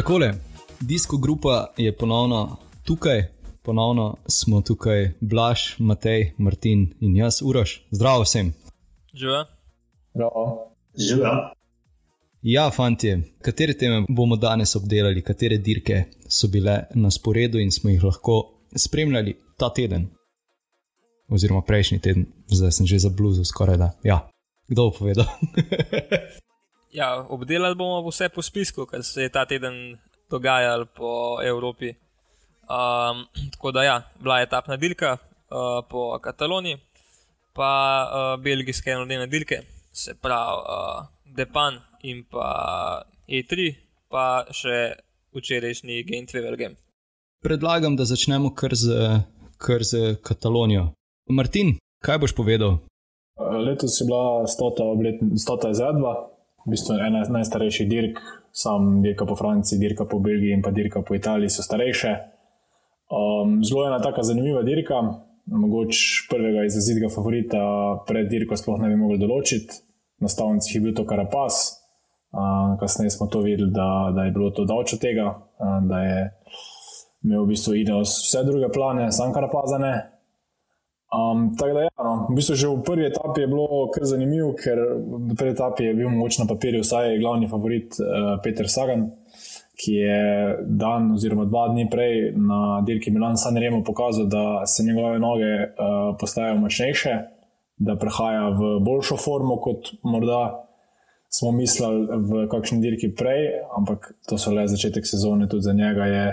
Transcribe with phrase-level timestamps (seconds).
[0.00, 0.34] Takole,
[0.80, 3.24] disko grupa je ponovno tukaj,
[3.62, 7.82] ponovno smo tukaj, Blaž, Matej, Martin in jaz, Uroš.
[7.90, 8.54] Zdravo vsem.
[9.14, 9.44] Živa.
[10.96, 11.52] Živa.
[12.42, 17.90] Ja, fanti, katere teme bomo danes obdelali, katere dirke so bile na sporedu in smo
[17.90, 18.42] jih lahko
[18.76, 20.08] spremljali ta teden,
[21.28, 23.92] oziroma prejšnji teden, zdaj sem že za bluzu, skoraj da.
[24.04, 24.30] Ja,
[24.68, 25.28] kdo bo povedal?
[26.92, 29.98] ja, obdelali bomo vse po spisku, kar se je ta teden
[30.30, 31.94] dogajalo po Evropi.
[32.70, 36.78] Um, tako da, ja, bila je etapna dirka uh, po Kataloniji,
[37.52, 37.70] pa
[38.06, 39.62] uh, belgijske enodnevne dirke,
[39.92, 43.74] se pravi uh, Depan in pa E3,
[44.10, 44.94] pa še
[45.34, 46.78] včerajšnji Gentwevel Game.
[47.42, 48.94] Predlagam, da začnemo kar z,
[49.58, 50.90] kar z Katalonijo.
[51.30, 52.78] Martin, kaj boš povedal?
[53.40, 54.84] Letos je bila stota,
[55.38, 56.29] stota izvedba,
[56.66, 58.20] v bistvu ena najstarejših dirk,
[58.52, 62.12] sam dirka po Franciji, dirka po Belgiji in pa dirka po Italiji so starejše.
[63.10, 65.00] Um, zelo ena tako zanimiva dirka,
[65.46, 67.62] mogoče prvega izrazitega favorita
[68.06, 69.80] pred dirko sploh ne bi mogli določiti,
[70.20, 71.62] na stavnicah je bil to Karapas,
[72.36, 76.04] uh, kasneje smo to videli, da, da je bilo to davč od tega, uh, da
[76.04, 76.20] je
[77.24, 80.19] imel v bistvu Ineos vse druge plane, sam Karapazane.
[81.10, 84.52] Um, tako da, ja, no, v bistvu že v prvi etapi je bilo kar zanimivo,
[84.54, 89.08] ker v prvi etapi je bil moč na papirju vsaj glavni favorit uh, Peter Sagan,
[89.74, 90.22] ki je
[90.70, 95.50] dan oziroma dva dni prej na dirki Milan San Remo pokazal, da se njegove noge
[95.50, 97.16] uh, postajajo močnejše,
[97.80, 100.70] da prehaja v boljšo formo kot morda
[101.30, 106.06] smo mislili v kakšni dirki prej, ampak to so le začetek sezone, tudi za njega
[106.06, 106.24] je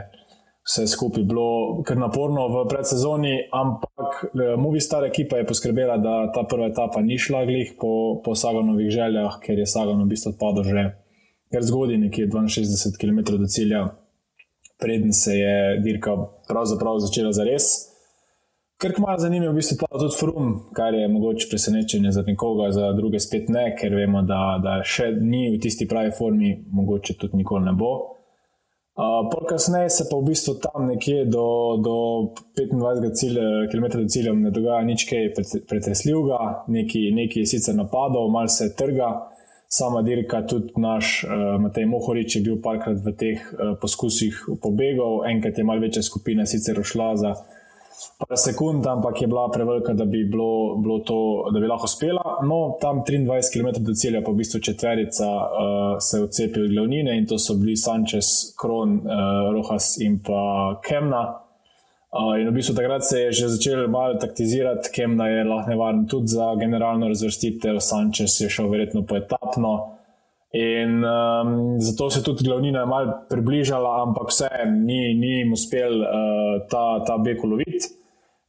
[0.68, 6.32] vse skupaj bilo kar naporno v predsezoni, ampak eh, Movi Star ekipa je poskrbela, da
[6.32, 10.36] ta prva etapa ni šla glih po, po Saganovih željah, ker je Sagan v bistvu
[10.36, 10.88] odpadel že
[11.52, 13.88] kar zgodaj, nekje 62 km do cilja,
[14.80, 16.18] preden se je dirka
[16.48, 17.70] pravzaprav začela za res.
[18.78, 22.92] Ker kmalo zanimivo, v bistvu pa tudi Frum, kar je mogoče presenečenje za nekoga, za
[22.94, 27.40] druge spet ne, ker vemo, da, da še ni v tisti pravi formi, mogoče tudi
[27.40, 28.17] nikoli ne bo.
[28.98, 31.96] Uh, Kasneje se pa v bistvu tam nekje do, do
[32.58, 33.38] 25 cilj,
[33.72, 35.28] km do cilja ne dogaja nič kaj
[35.70, 39.30] pretresljivega, neki, neki sicer napadal, malo se trga,
[39.70, 45.28] sama dirka, tudi naš uh, Matej Mohorič je bil parkrat v teh uh, poskusih pobegov,
[45.30, 47.36] enkrat je malo večja skupina sicer ošla za
[48.18, 52.40] par sekund, ampak je bila prevelika, da bi, bilo, bilo to, da bi lahko uspela.
[52.44, 56.72] No, tam 23 km do cilja, pa v bistvu četverica uh, se je odcepila od
[56.72, 61.24] glavnine in to so bili Sanchez, Kron, uh, Rojas in pa Kemna.
[62.12, 66.08] Uh, in v bistvu takrat se je že začel malo taktizirati, Kemna je lahko nevaren
[66.08, 69.97] tudi za generalno razvrstitev, Sanchez je šel verjetno poetapno.
[70.52, 76.02] In um, zato se je tudi glavnina malo približala, ampak vse ni, ni jim uspel
[76.02, 77.92] uh, ta, ta beg uloviti.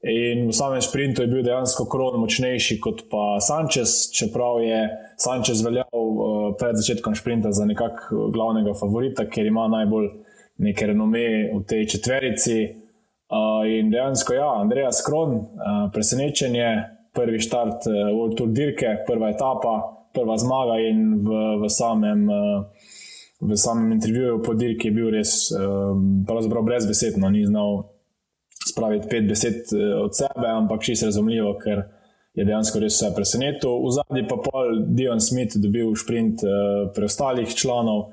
[0.06, 4.84] In v samem sprintu je bil dejansko kron močnejši kot pa Sanchez, čeprav je
[5.18, 10.12] Sanchez veljal uh, pred začetkom sprinta za nekakšnega glavnega favorita, ker ima najbolj
[10.62, 12.58] neke renome v tej četverici.
[13.28, 16.70] Uh, in dejansko, ja, Andreja Skron, uh, presenečenje,
[17.12, 22.88] prvi štart uh, World Tour dirke, prva etapa prva zmaga in v, v, samem, eh,
[23.40, 27.86] v samem intervjuju po dirki je bil res eh, brez besed, no, ni znal
[28.66, 31.86] spraviti pet besed eh, od sebe, ampak čisto razumljivo, ker
[32.34, 33.78] je dejansko res vse presenetil.
[33.82, 36.44] V zadnji pa pol Dion Smith dobil šprint
[36.94, 38.12] preostalih članov.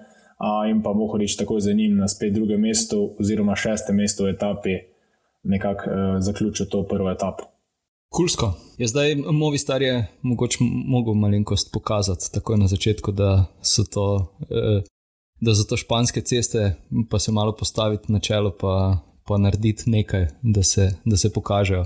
[0.69, 4.73] In pa Mohorič tako za njim na spet drugem mestu, oziroma šestem mestu v etapi,
[5.43, 7.54] nekako eh, zaključil to prvo etapo.
[8.09, 8.53] Kulsko.
[8.77, 14.35] Je zdaj Movi Star je mogoče mogel malenkost pokazati takoj na začetku, da so to,
[14.49, 14.81] eh,
[15.41, 16.75] da so to španske ceste,
[17.09, 18.97] pa se malo postaviti na čelo, pa,
[19.28, 21.85] pa narediti nekaj, da se, da se pokažejo.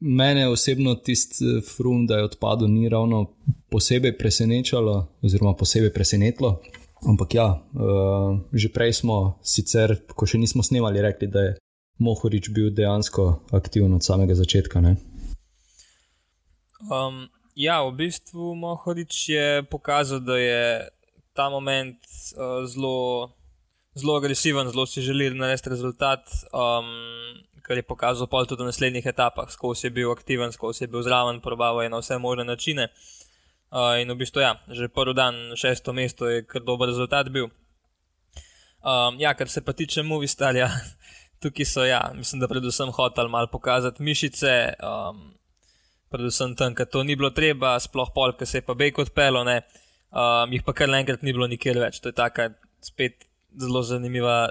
[0.00, 3.26] Mene osebno tisti eh, frum, da je odpadel, ni ravno
[3.70, 6.60] posebej presenečalo, oziroma posebej presenetilo.
[7.06, 11.52] Ampak ja, uh, že prej smo, sicer, ko še nismo snemali, rekli, da je
[11.98, 14.80] Mohorič bil dejansko aktiven od samega začetka.
[14.80, 14.96] Ne?
[16.86, 17.26] Um,
[17.58, 20.86] ja, v bistvu Mohorič je pokazal, da je
[21.34, 21.98] ta moment
[22.38, 23.30] uh, zelo,
[23.94, 26.22] zelo agresiven, zelo si želi narediti rezultat,
[26.54, 26.86] um,
[27.62, 31.02] kar je pokazal pa tudi v naslednjih etapah, skozi je bil aktiven, skozi je bil
[31.02, 32.88] zraven, probava je na vse možne načine.
[33.68, 37.50] Uh, in v bistvu, ja, že prvi dan, šesto mesto je kar dober rezultat bil.
[38.78, 40.70] Um, ja, kar se pa tiče Movistarja,
[41.42, 44.78] tukaj so, ja, mislim, da predvsem hotel malo pokazati mišice.
[44.78, 45.37] Um,
[46.12, 49.48] predvsem tam, ker to ni bilo treba, sploh pol, ker se je pa bejk odpeljal,
[49.48, 52.00] um, jih pa kar naenkrat ni bilo nikjer več.
[52.02, 52.50] To je tako,
[52.84, 53.26] spet
[53.58, 54.50] zelo zanimiva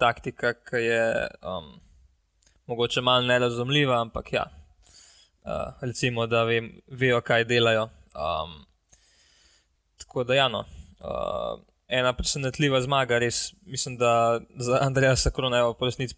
[0.00, 1.04] taktika, ki je
[1.42, 1.74] um,
[2.66, 4.44] mogoče malo nerazumljiva, ampak ja,
[5.44, 7.88] uh, recimo, da vem, vejo, kaj delajo.
[8.16, 8.58] Um,
[10.02, 10.64] tako da, ja, no,
[11.00, 16.16] uh, ena presenetljiva zmaga, res mislim, da za Andreja Sakronevo po resnici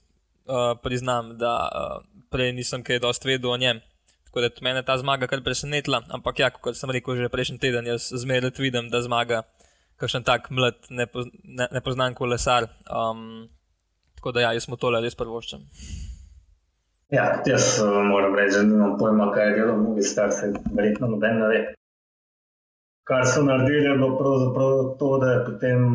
[0.48, 3.80] uh, priznam, da uh, prej nisem kaj dosti vedel o njem.
[4.28, 7.58] Tako da me je ta zmaga kar presenetila, ampak ja, kot sem rekel že prejšnji
[7.58, 9.42] teden, jaz zmeraj vidim, da zmaga
[9.96, 12.68] kakšen tak mlad, nepoznan ne, ne kolesar.
[12.86, 13.48] Um,
[14.20, 15.64] tako da ja, jaz smo tole res prvoščen.
[17.08, 21.08] Ja, jaz uh, moram reči, da nimam pojma, kaj je delo, mogi star se verjetno
[21.08, 21.62] noben ne ve.
[23.08, 25.86] Kar so naredili, je bilo pravzaprav to, da je potem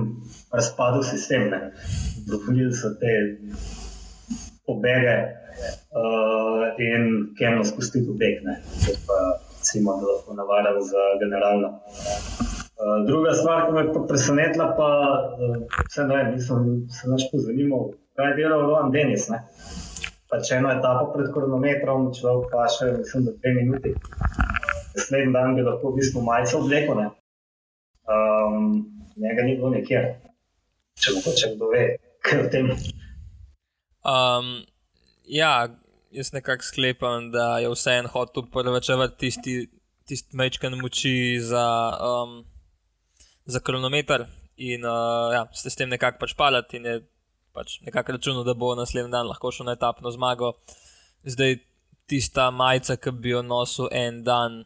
[0.49, 1.51] razpadel sistem.
[2.25, 3.13] Dovolili so te
[4.65, 5.13] pobege
[5.53, 8.41] uh, in kemno spustiti pobeg,
[8.83, 9.19] če pa
[9.63, 11.67] recimo, da lahko navadam za generalno.
[12.83, 14.89] Uh, druga stvar, ki me je presenetila, pa
[15.97, 19.29] uh, ne, nisem se več pozanimal, kaj je delal Rohan Denis.
[19.31, 19.39] Ne?
[20.29, 23.93] Pa če eno etapo pred kronometrom, človek paše, mislim, da dve minuti.
[24.97, 26.97] Naslednji dan bi lahko v bistvu majico obleko.
[28.13, 28.67] Um,
[29.15, 30.09] njega ni bilo nikjer.
[30.99, 31.85] Če bo če kdo ve,
[32.25, 32.69] kaj o tem.
[34.03, 34.51] Um,
[35.25, 35.69] ja,
[36.11, 39.55] jaz nekako sklepam, da je vseeno hotel prevečevati tisti,
[40.05, 41.65] tisti mečken moči za,
[42.01, 42.43] um,
[43.45, 44.25] za kronometer
[44.57, 46.99] in uh, ja, ste s tem nekako pač palati in je
[47.53, 50.53] pač nekako računal, da bo naslednji dan lahko šel na etapno zmago.
[51.23, 51.57] Zdaj
[52.09, 54.63] tista majica, ki bi jo nosil en dan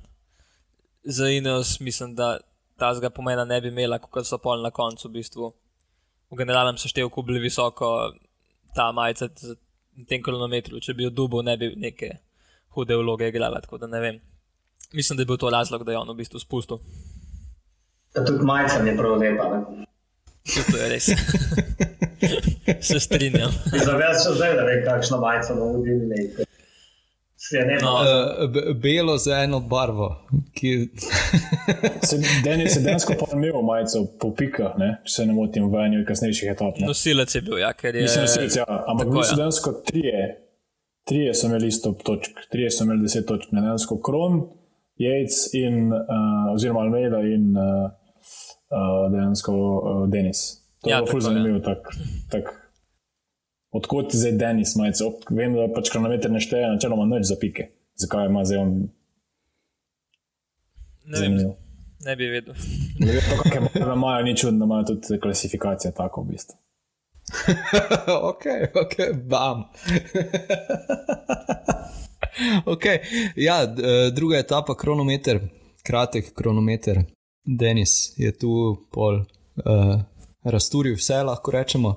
[1.04, 2.38] za Ineos, mislim, da
[2.80, 5.52] ta zga pomena ne bi imela, kot so pol na koncu v bistvu.
[6.32, 8.12] V generalnem seštevku bili visoko
[8.76, 9.30] ta majica
[9.98, 12.12] na tem kronometru, če bi jo dubo, ne bi neke
[12.78, 13.62] hude vloge igrala.
[13.62, 14.20] Tako da ne vem.
[14.94, 16.80] Mislim, da je bil to razlog, da je on v bistvu spustil.
[18.16, 19.50] Ja, tudi majica je prav lepa.
[19.54, 19.86] Ne?
[20.72, 21.10] To je res.
[22.88, 23.52] Se strinjam.
[23.86, 26.46] Zavedam se zdaj, da vem, kakšno majico bomo videli.
[27.82, 30.28] No, uh, belo z eno barvo.
[30.54, 30.90] Ki...
[32.44, 34.90] Denis je dejansko imel majico po pikah, ne?
[35.06, 36.80] če se ne motim, v eni od kasnejših etap.
[36.82, 38.08] Nosilec je bil, ja, ker je.
[38.08, 38.66] Mislim, nosilec, ja.
[38.66, 39.42] Ampak bili so ja.
[39.44, 40.28] dejansko trije.
[41.08, 44.42] Trije so imeli isto točk, trije so imeli deset točk, ne dejansko Kron,
[45.00, 47.92] Jejc in uh, oziroma Almeida in uh,
[49.14, 50.48] dejansko uh, Denis.
[50.82, 51.60] To ja, je zelo zanimivo.
[51.60, 51.94] Tak,
[52.34, 52.50] tak,
[53.72, 55.04] odkot zdaj Denis majice.
[55.30, 57.72] Vem, da pač kronometer ne šteje, načeloma noč za pike.
[57.98, 58.76] Zakaj ima zdaj on?
[61.08, 61.36] Ne vem,
[62.06, 62.56] ne bi vedel.
[63.00, 66.58] Ne vem, kako je bilo, imajo ni čudno, imajo tudi klasifikacije tako v bistvu.
[68.32, 68.46] ok,
[68.84, 69.64] ok, bam.
[72.74, 72.98] okay.
[73.36, 73.66] Ja,
[74.12, 75.40] druga etapa, kronometer,
[75.84, 77.04] kratek kronometer.
[77.44, 78.52] Denis je tu
[78.92, 80.02] pol uh,
[80.44, 81.96] razturil vse, lahko rečemo.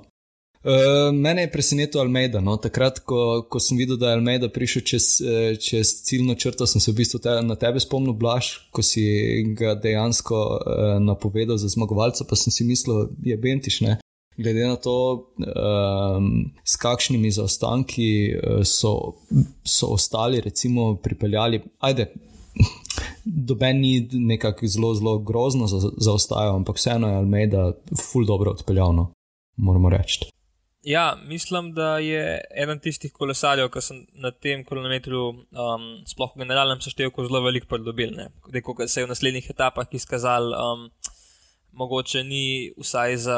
[0.61, 2.39] Uh, mene je presenetil Almeida.
[2.39, 2.53] No?
[2.61, 6.81] Takrat, ko, ko sem videl, da je Almeida prišel čez, eh, čez ciljno črto, sem
[6.81, 9.01] se v bistvu te, na tebe spomnil, Blaž, ko si
[9.57, 13.79] ga dejansko uh, napovedal za zmagovalca, pa sem si mislil, je bentiš.
[13.81, 13.95] Ne?
[14.37, 14.93] Glede na to,
[15.41, 16.27] um,
[16.63, 18.05] s kakšnimi zaostanki
[18.63, 19.17] so,
[19.65, 22.11] so ostali, recimo, pripeljali, ajde.
[23.25, 25.65] Doben ni nekako zelo, zelo grozno
[25.97, 27.65] zaostajal, ampak vseeno je Almeida
[27.97, 28.93] ful dobro odpeljal,
[29.57, 30.29] moramo reči.
[30.83, 36.41] Ja, mislim, da je eden tistih kolesarjev, ki so na tem kronometru, um, sploh v
[36.41, 38.15] generalnem seštevku, zelo veliko pridobil.
[38.65, 40.87] Ko se je v naslednjih etapah izkazal, um,
[41.77, 43.37] mogoče ni vsaj za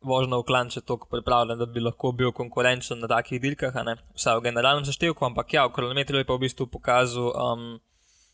[0.00, 3.76] vožnjo v klanče tako pripravljen, da bi lahko bil konkurenčen na takih dirkah,
[4.16, 7.76] vsaj v generalnem seštevku, ampak ja, v kronometru je pa v bistvu pokazal um,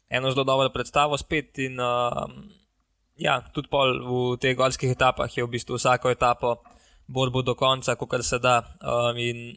[0.07, 1.59] eno zelo dobro predstavo spet.
[1.67, 2.47] In, um,
[3.19, 6.55] ja, tudi v teh gorskih etapah je v bistvu vsako etapo
[7.07, 8.63] borbo do konca, kot se da.
[8.83, 9.57] Um, in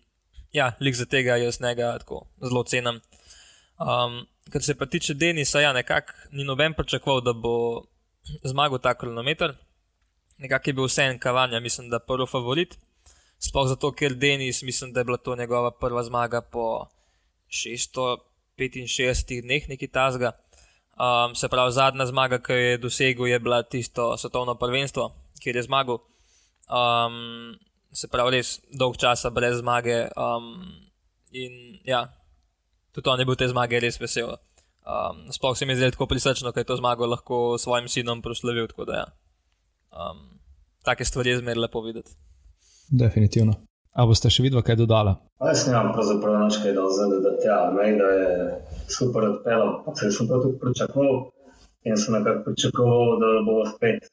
[0.51, 3.01] ja, lik za tega jaz njega tako zelo cenim.
[3.79, 7.83] Um, kar se pa tiče Denisa, ja, nekako ni noben pričakoval, da bo
[8.43, 9.55] zmagal ta kronometer.
[10.37, 12.77] Nekako je bil vse en kavanja, mislim, da prvi favorit.
[13.39, 16.85] Sploh zato, ker Denis, mislim, da je bila to njegova prva zmaga po
[17.49, 20.31] 665 dneh, nekaj tasga.
[20.99, 25.55] Um, se pravi, zadnja zmaga, ki jo je dosegel, je bila tisto svetovno prvenstvo, kjer
[25.55, 25.97] je zmagal.
[26.69, 27.57] Um,
[27.91, 30.03] se pravi, res dolg čas brez zmage.
[30.13, 30.69] Um,
[31.33, 32.05] in ja,
[32.93, 34.35] tudi on je bil te zmage res vesel.
[34.89, 38.21] Um, sploh se mi zdi tako prisrčno, da je to zmago lahko s svojim sinom
[38.21, 38.67] proslavil.
[38.67, 39.07] Tako da, ja.
[39.93, 40.39] um,
[40.85, 42.15] take stvari je zmeraj lepo videti.
[42.89, 43.57] Definitivno.
[43.97, 45.15] A boste še videli, kaj dodala?
[45.41, 47.57] Jaz nimam pravzaprav nič kaj dodati, da, da, ja,
[47.97, 48.29] da je
[48.93, 49.73] super odpeljal.
[49.97, 51.19] Se sem to tudi pričakoval
[51.89, 54.09] in sem nekako pričakoval, da bo spet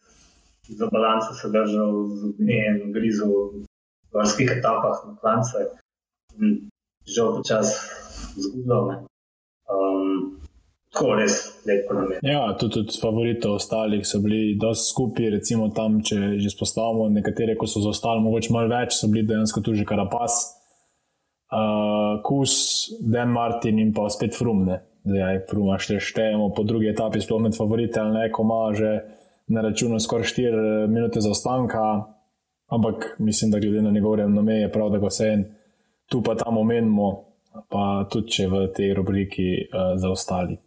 [0.69, 3.65] za balans se držal z in grizu v
[4.13, 5.59] gorskih etapah na klance.
[7.07, 7.75] Žal počasi
[8.37, 9.07] zgubljal.
[9.71, 10.41] Um,
[10.93, 11.35] tako res.
[12.23, 17.57] Ja, tudi, tudi favorite ostalih so bili dosti skupaj, recimo tam, če že spostavimo nekatere,
[17.59, 20.39] ko so zaostali, mogoče malo več, so bili dejansko tu že karapas,
[21.53, 22.55] uh, kus,
[23.01, 24.83] Dan Martin in pa spet frumne.
[25.07, 28.91] Zdaj, fruma še štejemo po drugi etapi, sploh med favorite ali ne, ko ima že
[29.47, 31.83] na računu skoraj 4 minute zaostanka,
[32.67, 35.45] ampak mislim, da glede na njegov renome je prav, da ga vse en
[36.07, 37.25] tu pa tam omenimo,
[37.71, 40.59] pa tudi če v tej rubriki uh, zaostali.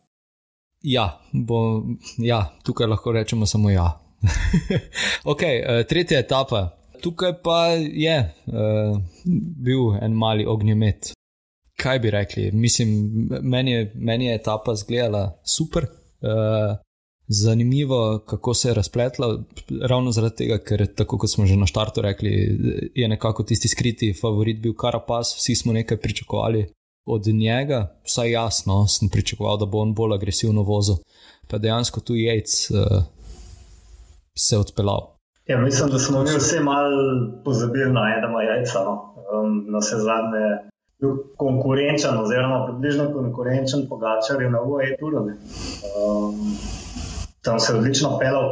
[0.84, 1.84] Ja, bo,
[2.24, 3.88] ja, tukaj lahko rečemo samo ja.
[5.32, 6.70] ok, uh, tretja etapa.
[7.00, 8.98] Tukaj pa je uh,
[9.64, 11.14] bil en mali ognjemet.
[11.80, 12.50] Kaj bi rekli?
[12.52, 12.90] Mislim,
[13.42, 16.76] meni je, meni je etapa izgledala super, uh,
[17.30, 19.40] zanimivo, kako se je razpletla.
[19.82, 22.32] Ravno zaradi tega, ker, tako kot smo že na štartu rekli,
[22.96, 26.66] je nekako tisti skriti favorit bil Karapas, vsi smo nekaj pričakovali
[27.06, 30.96] od njega, vsaj jasno, sem pričakoval, da bo on bolj agresivno vozil.
[31.48, 33.04] Pa dejansko tu Jejc uh,
[34.38, 35.16] se odpeljal.
[35.50, 38.84] Ja, mislim, da smo mi vsi malo pozabili na enega jajca.
[38.86, 39.16] No.
[39.34, 40.70] Um, na vse zadnje je
[41.02, 44.98] bil konkurenčen, oziroma približno konkurenčen pogačar na UAE.
[45.02, 46.58] Um,
[47.42, 48.50] tam se je odlično pelal,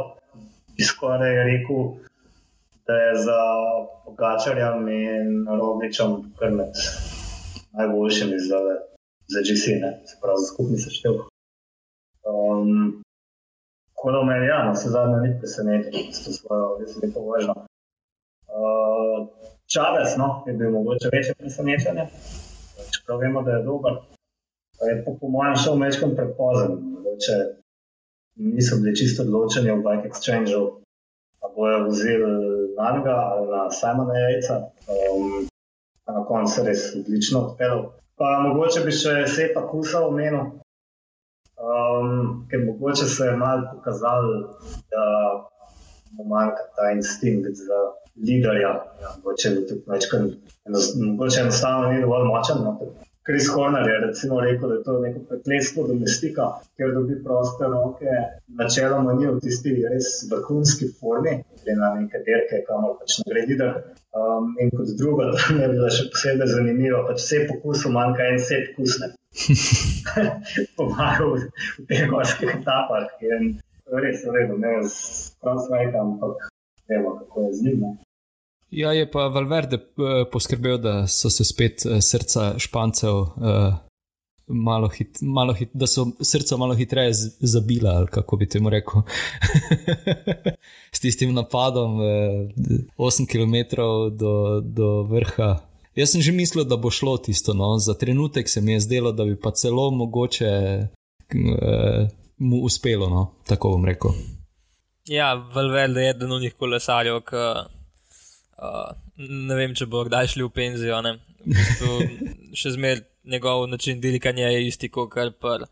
[0.76, 1.80] bi skoraj rekel,
[2.86, 3.40] da je za
[4.04, 6.74] pogačarjem in rogličem krmet
[7.72, 8.60] najboljšimi za,
[9.32, 9.90] za GC, ne?
[10.06, 11.12] se pravi za skupni seštev.
[12.32, 13.02] Um,
[13.98, 17.20] Ko da me je, ja, no, se zadnje ni presenečen, s to svojo res lepo
[17.20, 17.54] vožnjo.
[18.58, 19.26] Uh,
[19.72, 22.04] Čaves, no, je bil mogoče večje presenečenje,
[22.94, 23.92] čeprav vemo, da je dober.
[24.88, 27.36] Je po, po mojem šel mečkom prepozen, mogoče
[28.38, 30.80] niso bili čisto odločeni v Bike Exchangeu,
[31.42, 32.32] a bojo vzeli
[32.78, 34.56] na njega ali na Simona Jajca.
[34.88, 35.48] Um,
[36.08, 37.84] na koncu res odlično odpeljal.
[38.18, 40.40] Pa mogoče bi še sepa kusal omenil,
[41.60, 44.30] um, ker mogoče se je malo pokazal,
[44.94, 45.04] da
[46.16, 47.82] mu manjka ta instinkt za
[48.16, 48.72] liderja.
[49.02, 49.54] Ja, mogoče,
[51.04, 52.64] mogoče enostavno ni dovolj močen.
[52.64, 52.74] No,
[53.28, 56.44] Kris Horner je recimo rekel, da je to neko prekletstvo domestika,
[56.76, 58.14] ker dobi proste roke,
[58.60, 63.44] načeloma ni v tisti res vrhunski formi, gre na neke derke, kamor pač ne gre
[63.50, 63.74] videl.
[64.16, 68.32] Um, in kot drugo, da mi je bilo še posebej zanimivo, pač vse pokusov manjka
[68.32, 69.12] en set kusne.
[70.80, 71.52] Pomagal v,
[71.92, 73.56] teh gorskih etapah in
[74.06, 76.48] res je redo, ne z prav svojim, ampak
[76.88, 77.88] vemo, kako je z njim.
[78.70, 83.74] Ja, je pa Valverde eh, poskrbel, da so se spet eh, srca špancev, uh,
[84.46, 89.02] malo hit, malo hit, da so srca malo hitreje zabila, ali kako bi temu rekel.
[90.96, 93.80] S tistim napadom, uh, 8 km
[94.12, 95.58] do, do vrha.
[95.96, 97.54] Jaz sem že mislil, da bo šlo tisto.
[97.54, 97.78] No.
[97.78, 100.52] Za trenutek se mi je zdelo, da bi pa celo mogoče
[100.84, 103.32] uh, mu uspelo, no.
[103.46, 104.12] tako bom rekel.
[105.04, 107.77] Ja, Valverde je eden od njih kolesarjev, ki.
[108.58, 108.90] Uh,
[109.22, 110.98] ne vem, če bo kdaj šli v penzijo.
[110.98, 111.98] V bistvu,
[112.58, 115.66] še zmeraj njegov način delikanja je isti, kot kar pr,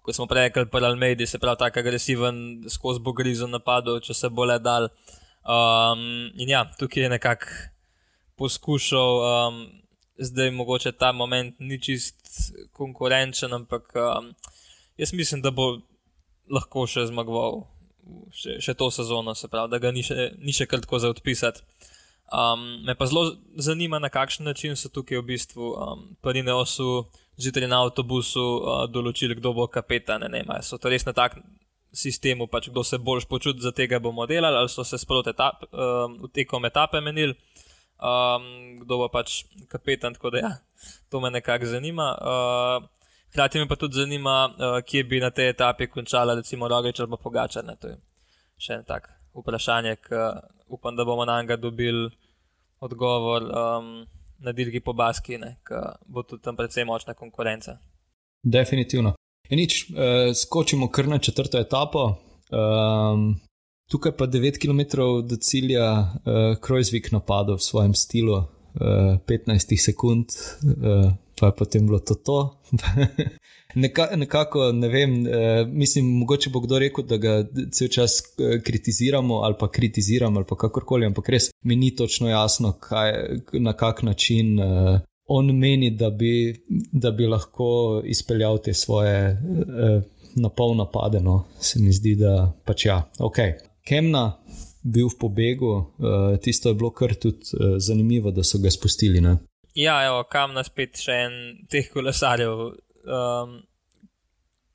[0.00, 2.38] ko smo prej rekli, pr Almeidi, se pravi, tako agresiven,
[2.70, 4.90] skozi bo grizo napadal, če se bo le dal.
[5.40, 7.58] Um, in ja, tukaj je nekako
[8.38, 9.60] poskušal, um,
[10.20, 12.20] zdaj mogoče ta moment ni čist
[12.76, 14.30] konkurenčen, ampak um,
[15.00, 15.80] jaz mislim, da bo
[16.50, 17.64] lahko še zmagoval.
[18.34, 21.10] Še, še to sezono, se pravi, da ga ni še, ni še kar tako za
[21.12, 21.62] odpisati.
[22.30, 27.04] Um, me pa zelo zanima, na kakšen način so tukaj v bistvu um, pri Neosu
[27.36, 30.22] zjutraj na avtobusu uh, določili, kdo bo kapetan.
[30.30, 31.40] Ne, ne, so to res na tak
[31.90, 35.66] sistemu, pač, kdo se bolj počuti za tega, bomo delali, ali so se sproti etap,
[35.74, 37.34] um, tekom etape menili,
[37.98, 38.46] um,
[38.84, 40.14] kdo bo pač kapetan.
[40.14, 40.52] Tako da ja,
[41.10, 42.12] to me nekako zanima.
[42.14, 42.88] Uh,
[43.30, 44.50] Hkrati me pa tudi zanima,
[44.86, 47.62] kje bi na tej etapi končala, recimo, Rogič ali pa Pogačar.
[47.62, 47.98] Ne, to je
[48.58, 49.06] še en tak
[49.38, 50.22] vprašanje, ki
[50.70, 52.10] upam, da bomo na njega dobili
[52.80, 54.06] odgovor um,
[54.38, 55.74] na dirki po Baski, ki
[56.06, 57.78] bo tudi tam precej močna konkurenca.
[58.42, 59.14] Definitivno.
[59.50, 62.14] In nič, uh, skočimo kar na četrto etapo.
[62.50, 63.34] Um,
[63.90, 64.80] tukaj pa 9 km
[65.26, 71.86] do cilja, uh, Krojzvik napadal v svojem stilu, uh, 15 sekund, uh, pa je potem
[71.86, 72.14] bilo to.
[72.14, 72.62] to.
[73.74, 77.34] Neka, nekako, ne vem, eh, mislim, mogoče bo kdo rekel, da ga
[77.72, 82.28] cel čas eh, kritiziramo ali pa kritiziramo ali pa kakorkoli, ampak res mi ni točno
[82.28, 83.12] jasno, kaj,
[83.52, 90.00] na kak način eh, on meni, da bi, da bi lahko izpeljal te svoje eh,
[90.36, 91.44] napol napadeno.
[91.60, 93.38] Se mi zdi, da pač ja, ok.
[93.86, 94.24] Kemna,
[94.82, 99.20] bil v pobegu, uh, tisto je bilo kar tudi uh, zanimivo, da so ga spustili.
[99.20, 99.36] Ne?
[99.74, 101.34] Ja, evo, kam nas spet še en
[101.70, 102.70] teh kolesarjev.
[103.04, 103.62] Um,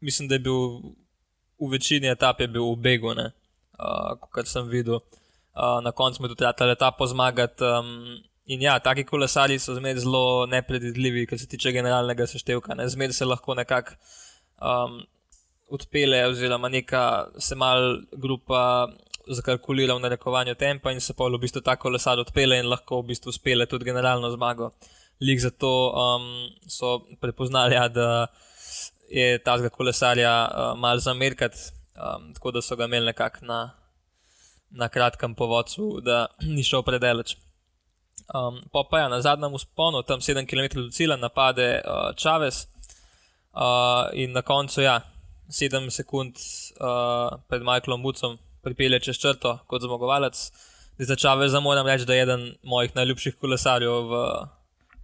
[0.01, 0.61] mislim, da je bil
[1.59, 4.99] v večini etap v begu, uh, kot sem videl.
[5.55, 7.63] Uh, na koncu smo tudi ta etapa zmagati.
[7.63, 12.75] Um, in ja, taki kolesari so zmeraj zelo nepredvidljivi, kar se tiče generalnega seštevka.
[12.75, 12.89] Ne?
[12.89, 13.95] Zmeraj se lahko nekako
[14.61, 14.99] um,
[15.69, 18.87] odpele, oziroma neka se mal grupa
[19.27, 23.07] zakalkulira v narekovanju tempa in se pa v bistvu ta kolesar odpele in lahko v
[23.13, 24.71] bistvu spele tudi generalno zmago.
[25.21, 28.27] Lik zato um, so prepoznali, ja, da
[29.09, 31.57] je ta zga kolesarja uh, mal zamerkati,
[31.95, 33.71] um, tako da so ga imeli nekako na,
[34.69, 37.37] na kratkem povodcu, da ni šel predaleč.
[38.33, 42.65] Um, pa pa ja, na zadnjem usponu, tam 7 km do cilja, napade uh, Čavez
[43.53, 45.01] uh, in na koncu, ja,
[45.49, 50.51] 7 sekund uh, pred Michaelom Bucom pripelje čez črto kot zmagovalec.
[50.97, 54.21] Za Čaveza moram reči, da je eden mojih najljubših kolesarjev v,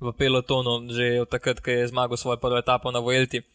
[0.01, 3.45] v pelotonu, že od takrat, ko je zmagal svojo prvo etapo na Vojlti.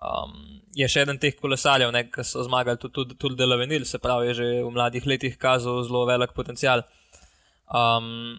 [0.00, 4.30] Um, je še eden teh kolesarjev, ki so zmagali tudi, tudi, tudi Delavenil, se pravi,
[4.30, 6.86] je že v mladih letih kazal zelo velik potencial.
[7.66, 8.38] Um,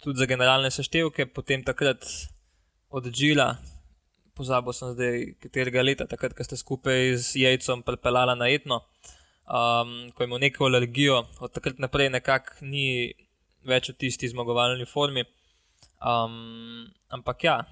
[0.00, 2.02] tudi za generalne seštevke, potem takrat
[2.90, 3.60] od Džila,
[4.34, 8.80] pozabil sem zdaj, katerega leta, takrat, ko ste skupaj z jajcem pripeljali na etno,
[9.44, 13.12] um, ko imamo neko alergijo, od takrat naprej nekako ni
[13.68, 15.28] več v tisti zmagovalni formi.
[16.00, 17.64] Um, ampak ja,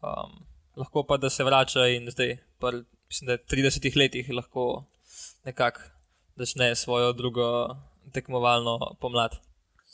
[0.00, 0.44] um,
[0.76, 4.84] lahko pa da se vrača in zdaj, pr, mislim, da v 30 letih lahko
[5.44, 5.80] nekako
[6.36, 7.76] začne svojo drugo
[8.12, 9.36] tekmovalno pomlad.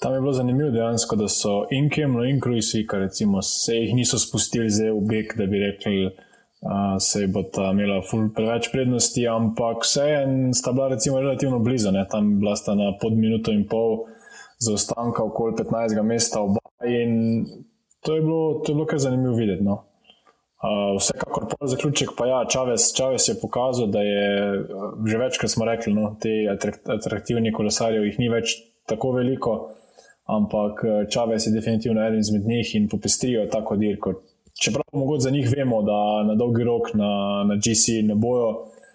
[0.00, 3.94] Tam je bilo zanimivo dejansko, da so in Kemlo in Kruisi, ki recimo se jih
[3.94, 8.00] niso spustili zdaj v beg, da bi rekli, uh, se bo ta imela
[8.34, 12.06] preveč prednosti, ampak vseeno sta bila recimo relativno blizu, ne?
[12.10, 14.06] tam bila sta na pod minuto in pol
[14.58, 16.02] zaostanka okoli 15.
[16.02, 17.44] mesta oba in
[18.00, 19.64] to je bilo, to je bilo kar zanimivo videti.
[19.64, 19.84] No?
[20.60, 24.24] Uh, vsekakor pa zaključek, pa ja, Čavez, Čavez je pokazal, da je
[25.08, 26.32] že večkrat smo rekli, no, te
[26.96, 29.54] atraktivni kolesarji, jih ni več tako veliko
[30.36, 34.14] ampak Čavez je definitivno eden izmed njih in popestrijo tako dirko.
[34.62, 38.50] Čeprav mogoče za njih vemo, da na dolgi rok na, na GC ne bojo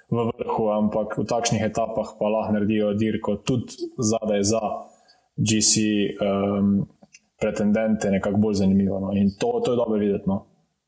[0.10, 4.62] v vrhu, ampak v takšnih etapah pa lahko naredijo dirko tudi zadaj za
[5.36, 5.74] GC
[6.22, 6.86] um,
[7.40, 9.00] pretendente, nekako bolj zanimivo.
[9.00, 9.12] No.
[9.14, 10.46] In to, to je dobro videti, no.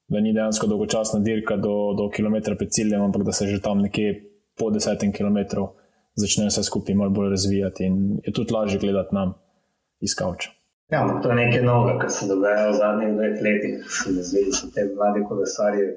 [0.08, 3.82] da ni dejansko dolgočasna dirka do, do kilometra pred ciljem, ampak da se že tam
[3.84, 4.14] nekje
[4.58, 5.68] po desetem kilometru
[6.16, 9.34] začne vse skupaj malo bolj razvijati in je tudi lažje gledati nam
[10.02, 10.50] iz kavča.
[10.92, 13.74] Ja, to je nekaj novega, kar se dogaja v zadnjih dveh letih.
[13.92, 15.88] Se mi zdi, da so te mlade kolesarje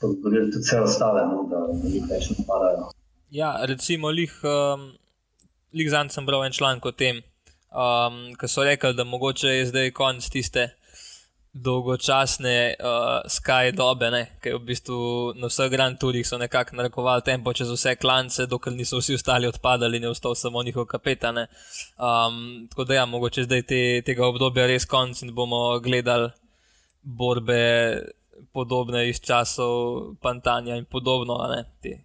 [0.00, 2.86] podbudili tudi vse ostale, no, da jih več ne padajo.
[3.30, 4.86] Ja, recimo, lih, um,
[5.74, 7.20] lih zanj sem bral en članek o tem,
[7.70, 10.70] um, ki so rekli, da mogoče je zdaj konc tiste
[11.52, 14.10] dolgočasne uh, sky dobe,
[14.42, 14.98] ki je v bistvu
[15.34, 19.50] na vseh Grand Tourih so nekako narekovali tempo čez vse klance, dokler niso vsi ostali
[19.50, 21.38] odpadali in je ostal samo njihov kapetan.
[21.38, 26.30] Um, tako da ja, mogoče zdaj te, tega obdobja res konc in bomo gledali
[27.02, 27.98] borbe
[28.52, 31.64] podobne iz časov Pantanja in podobno, ne?
[31.82, 31.98] te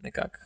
[0.00, 0.40] nekako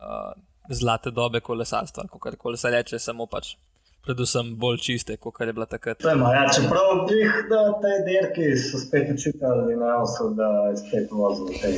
[0.00, 0.32] uh,
[0.70, 3.56] zlate dobe kolesarstva, kako se reče, samo pač
[4.02, 6.02] predvsem bolj čiste, kot je bila takrat.
[6.04, 11.54] Ja, čeprav jih, da te dirke so spet učitali, da so da je spet vozil
[11.60, 11.72] te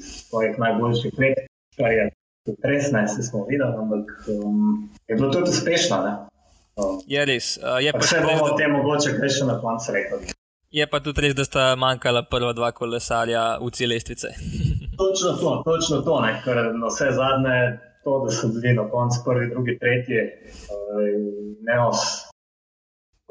[0.00, 2.10] svojih najboljših let, kar je
[2.64, 6.02] res ne, se smo videli, ampak um, je bilo tudi uspešno.
[6.02, 6.12] Ne?
[7.06, 7.58] Je res.
[7.60, 10.36] Uh, je pa še bomo o tem mogoče kaj še na koncu rekli.
[10.72, 14.32] Je pa tudi res, da sta manjkala prva dva kolesarja v cilestvice.
[14.96, 16.32] točno to, točno to, ne?
[16.44, 20.20] ker na vse zadnje to, da so bili na koncu prvi, drugi, tretji,
[21.66, 22.02] ne os.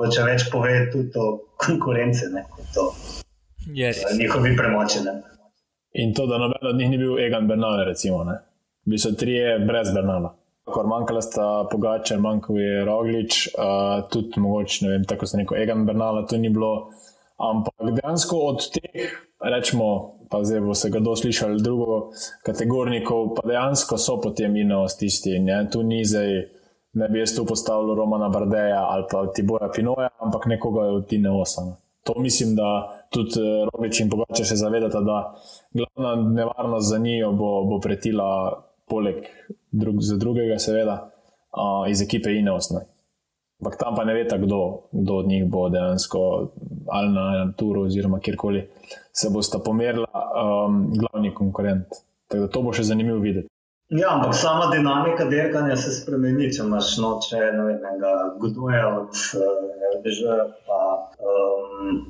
[0.01, 1.25] Če več pove tudi o
[1.61, 2.85] konkurenci, ne kot o
[3.69, 3.99] yes.
[4.19, 5.03] njihovi premoči.
[5.05, 5.11] Ne.
[6.01, 8.39] In to, da noben od njih ni bil Egan Bernal, recimo, ne.
[8.85, 10.33] Bili so trije brez Bernala.
[10.65, 15.57] Kor manjkala sta Pogača, manjkal je Roglič, uh, tudi mogoče, ne vem, tako se neko
[15.57, 16.89] Egan Bernala, to ni bilo.
[17.37, 19.87] Ampak dejansko od teh, rečemo,
[20.31, 22.09] pa zdaj bo se ga doslišali drugo
[22.43, 25.39] kategornikov, pa dejansko so potem inos tisti.
[25.39, 25.67] Ne?
[25.71, 26.31] Tu ni zdaj,
[26.93, 31.31] ne bi jaz tu postavil Romana Bardeja ali pa Tiboja Pinoja, ampak nekoga od Tine
[31.31, 31.75] Osama.
[32.03, 35.35] To mislim, da tudi eh, Robič in Pogače se zavedata, da
[35.73, 39.15] glavna nevarnost za njo bo, bo pretila, poleg
[39.71, 41.11] drug, drugega, seveda,
[41.53, 42.71] uh, iz ekipe Ineos.
[43.61, 46.19] Ampak tam pa ne veste, kdo, kdo od njih bo dejansko
[46.89, 48.63] ali na Turu, oziroma kjerkoli
[49.13, 51.85] se bosta pomerila um, glavni konkurent.
[52.27, 53.47] Tako da to bo še zanimivo videti.
[53.91, 59.19] Ja, ampak sama dinamika dirkanja se spremeni, če imaš noče, ne vem, enega godoja od
[59.97, 60.79] RDŽ, uh, pa
[61.19, 62.05] um,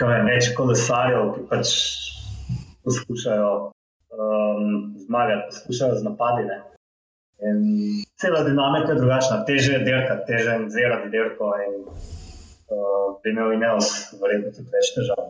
[0.00, 1.74] vem, več kolesarjev, ki pač
[2.86, 4.70] poskušajo um,
[5.02, 6.46] zmagati, poskušajo z napadi.
[6.46, 6.62] Ne.
[7.44, 7.58] In
[8.16, 13.52] cela dinamika je drugačna, teže je dirka, teže je nadzirati dirko in uh, bi imel
[13.52, 13.90] in jaz
[14.22, 15.26] verjetno tudi več težav.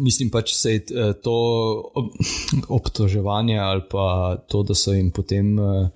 [0.00, 1.36] Mislim pa, če se je eh, to
[2.78, 5.88] obtoževanje ali pa to, da so jim potem uh,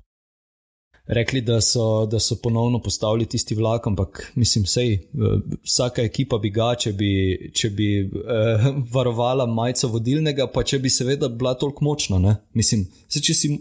[1.07, 6.39] rekli, da so, da so ponovno postavili tisti vlak, ampak mislim, sej, uh, vsaka ekipa
[6.39, 7.13] bi ga, če bi,
[7.55, 12.19] če bi uh, varovala majico vodilnega, pa če bi seveda bila toliko močna.
[12.19, 12.37] Ne?
[12.55, 13.55] Mislim, se, če si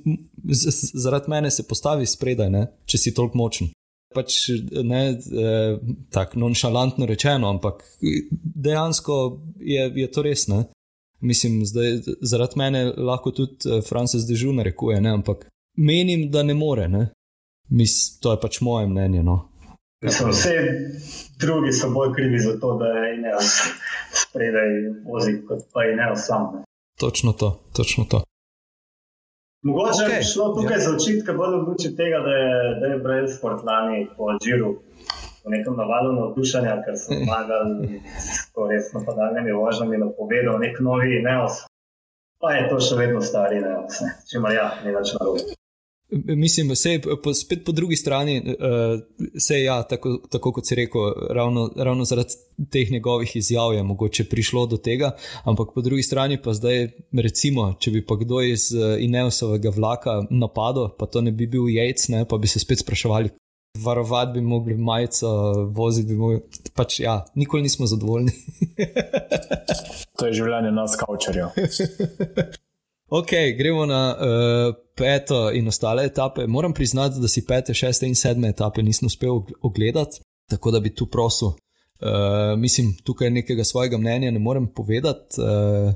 [0.93, 2.67] zaradi mene se postavi spredaj, ne?
[2.85, 3.73] če si toliko močen
[4.13, 4.49] pač
[4.83, 5.77] ne eh,
[6.13, 7.83] tako nonšalantno rečeno, ampak
[8.67, 10.47] dejansko je, je to res.
[10.47, 10.63] Ne?
[11.23, 11.87] Mislim, da
[12.21, 15.15] zaradi mene lahko tudi eh, Frances Dežu narekuje, ne?
[15.19, 16.87] ampak menim, da ne more.
[16.87, 17.07] Ne?
[17.69, 19.23] Mis, to je pač moje mnenje.
[19.23, 19.49] No?
[20.03, 20.53] Mislim, vse
[21.39, 23.31] drugi so bolj krivi za to, da je ne
[24.11, 24.69] spredaj
[25.05, 26.63] vozi, kot pa je ne sam.
[26.99, 28.23] Točno to, točno to.
[29.63, 30.15] Mogoče okay.
[30.15, 30.79] je šlo tukaj ja.
[30.79, 34.75] za očitke, bolj v luči tega, da je, da je Braille Sport lani po Džiru
[35.45, 41.23] v nekem navalu navdušanja, ker so zmagali s to res napadalnimi vožnjami, napovedal nek novi
[41.23, 41.63] neos.
[42.43, 43.75] Pa je to še vedno stari ne.
[44.27, 45.55] če ima ja, ni več narobe.
[46.25, 46.99] Mislim, da se
[47.43, 48.99] spet po drugi strani, uh,
[49.37, 52.33] se ja, tako, tako kot si rekel, ravno, ravno zaradi
[52.71, 55.11] teh njegovih izjav je mogoče prišlo do tega,
[55.43, 60.21] ampak po drugi strani pa zdaj, recimo, če bi pa kdo iz uh, Ineosovega vlaka
[60.29, 63.29] napadel, pa to ne bi bil jajc, ne, pa bi se spet spraševali,
[63.83, 65.29] varovati bi mogli majico,
[65.69, 66.41] voziti bi mogli.
[66.73, 68.31] Pač, ja, nikoli nismo zadovoljni.
[70.17, 71.49] to je življenje nas, kaučarjev.
[73.15, 76.47] Ok, gremo na uh, peto in ostale etape.
[76.47, 80.95] Moram priznati, da si pete, šeste in sedme etape nisem uspel ogledati, tako da bi
[80.95, 81.47] tu prosil.
[81.47, 85.93] Uh, mislim, tukaj nekega svojega mnenja ne morem povedati, uh,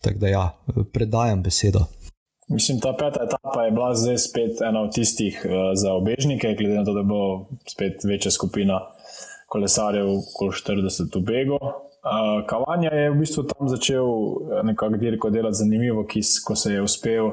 [0.00, 0.58] tako da ja,
[0.92, 1.84] predajam besedo.
[2.48, 6.74] Mislim, ta peta etapa je bila zdaj spet ena od tistih uh, za obežnike, glede
[6.74, 8.80] na to, da bo spet večja skupina
[9.46, 10.06] kolesarjev,
[10.38, 11.58] kot 40 v Begu.
[12.06, 16.76] Uh, Kavanja je v bistvu tam začel eh, nekako dirko delati zanimivo, ki, ko se
[16.76, 17.30] je uspel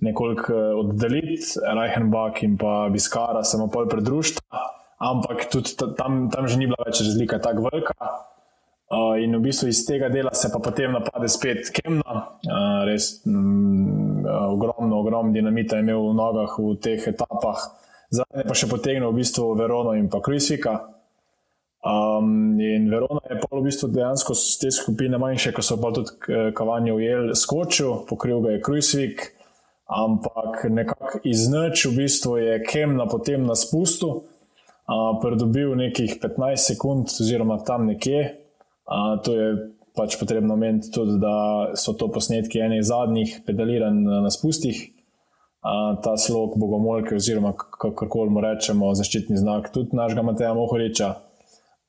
[0.00, 4.40] nekoliko eh, oddaljiti, Reichenbach in pa Biskara, samo pol predružta,
[5.04, 8.08] ampak tudi tam, tam že ni bila več razlika tako velika.
[8.86, 13.18] Uh, in v bistvu iz tega dela se pa potem napade spet Kemna, uh, res
[13.26, 14.22] mm,
[14.54, 17.66] ogromno, ogromno dinamita je imel v nogah v teh etapah,
[18.14, 20.95] zadnje pa še potegnil v bistvu Verono in pa Krisvika.
[21.86, 25.92] Um, in Verona je pa v bistvu dejansko z te skupine manjše, ko so pa
[25.94, 29.22] tudi eh, kavanje ujeli, skočil, pokril ga je Krujsvik,
[29.86, 36.74] ampak nekako iz noč v bistvu je Kemna potem na spustu, uh, pridobil nekih 15
[36.74, 38.34] sekund, oziroma tam nekje.
[38.86, 39.46] Uh, to je
[39.94, 44.90] pač potrebno omeniti tudi, da so to posnetki enih zadnjih pedaliran na spustih.
[45.62, 51.25] Uh, ta slog Bogomolke, oziroma kako koli mu rečemo, zaščitni znak tudi našega Mateja Mohoriča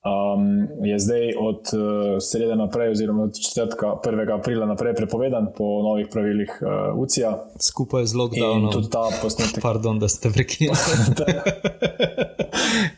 [0.08, 1.80] um, je zdaj od uh,
[2.20, 4.40] sreda naprej, oziroma od četrtka 1.
[4.40, 7.38] aprila naprej prepovedan po novih pravilih uh, UCIA.
[7.60, 8.64] Skupaj z lockdownom.
[8.64, 9.64] In tudi ta posnetek.
[9.64, 10.76] Pardon, da ste prekinili.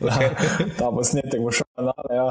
[0.00, 0.30] okay.
[0.78, 1.94] ta posnetek bo šel na.
[2.14, 2.28] Ja.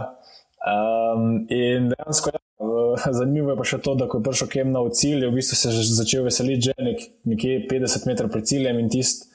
[0.59, 4.91] Um, in dejansko, ja, zanimivo je pa še to, da ko je prišel Kemna v
[4.91, 8.91] cilj, je v bistvu se začel veseliti že nek, nekje 50 metrov pred ciljem in
[8.91, 9.28] tisti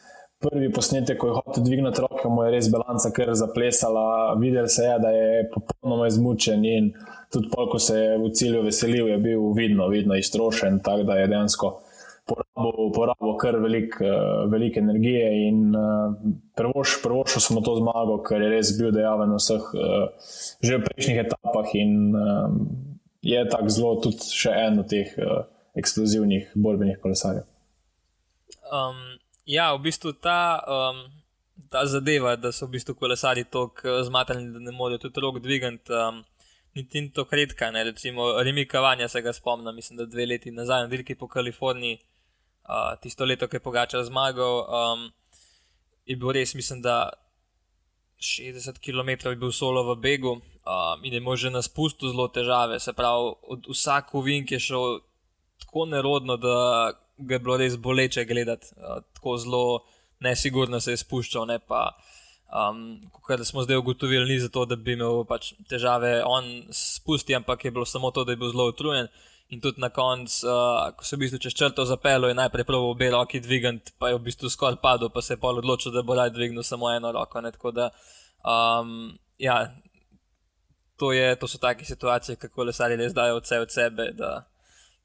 [0.45, 4.35] prvi posnetek, ko je hotel dvigniti roke, mu je res balanca kar zaplesala.
[4.41, 6.93] Videl se je, da je popolnoma izmučen in
[7.33, 11.19] tudi pol, ko se je v cilju veselil, je bil vidno, vidno iztrošen, tako da
[11.19, 11.73] je dejansko
[12.29, 16.15] porabil, porabil kar velik, uh, velik energije in uh,
[16.57, 21.25] prvošil smo to zmago, ker je res bil dejaven v vseh uh, že v prejšnjih
[21.27, 22.55] etapah in uh,
[23.25, 25.13] je tako zelo tudi še en od teh
[25.81, 27.47] eksplozivnih borbenih kolesarjev.
[28.69, 29.14] Um,
[29.45, 31.05] Ja, v bistvu ta, um,
[31.69, 35.93] ta zadeva, da so v bistvu kolesari tako zmatrani, da ne morejo tudi rok dvigati,
[35.93, 36.23] um,
[36.75, 37.69] niti ni tako redka.
[37.71, 37.85] Ne?
[37.85, 41.99] Recimo, Remi Kavanja se ga spomnim, mislim, da dve leti nazaj na dirki po Kaliforniji,
[42.65, 45.05] uh, tisto leto, ki je Pogačar zmagal, um,
[46.09, 47.11] je bil res, mislim, da
[48.17, 52.29] 60 km je bil solo v Begu um, in je imel že na spustu zelo
[52.29, 52.81] težave.
[52.81, 55.01] Se pravi, od vsak uvink je šel
[55.61, 59.65] tako nerodno, da ga je bilo res boleče gledati, uh, tako zelo
[60.21, 61.47] nesigurno se je spuščal.
[61.47, 61.91] Ne, pa,
[62.49, 67.65] um, Kar smo zdaj ugotovili, ni zato, da bi imel pač težave on spusti, ampak
[67.65, 69.09] je bilo samo to, da je bil zelo utrujen.
[69.53, 72.91] In tudi na koncu, uh, ko se v bistvu čez črto zapelo, je najprej prvo
[72.91, 76.03] obe roki dvigant, pa je v bistvu skoraj padel, pa se je pol odločil, da
[76.03, 77.43] bo rad dvignil samo eno roko.
[77.45, 77.53] Ne?
[77.53, 77.91] Tako da,
[78.41, 79.59] um, ja,
[80.97, 84.47] to, je, to so take situacije, kako lesari res dajo vse od sebe, da,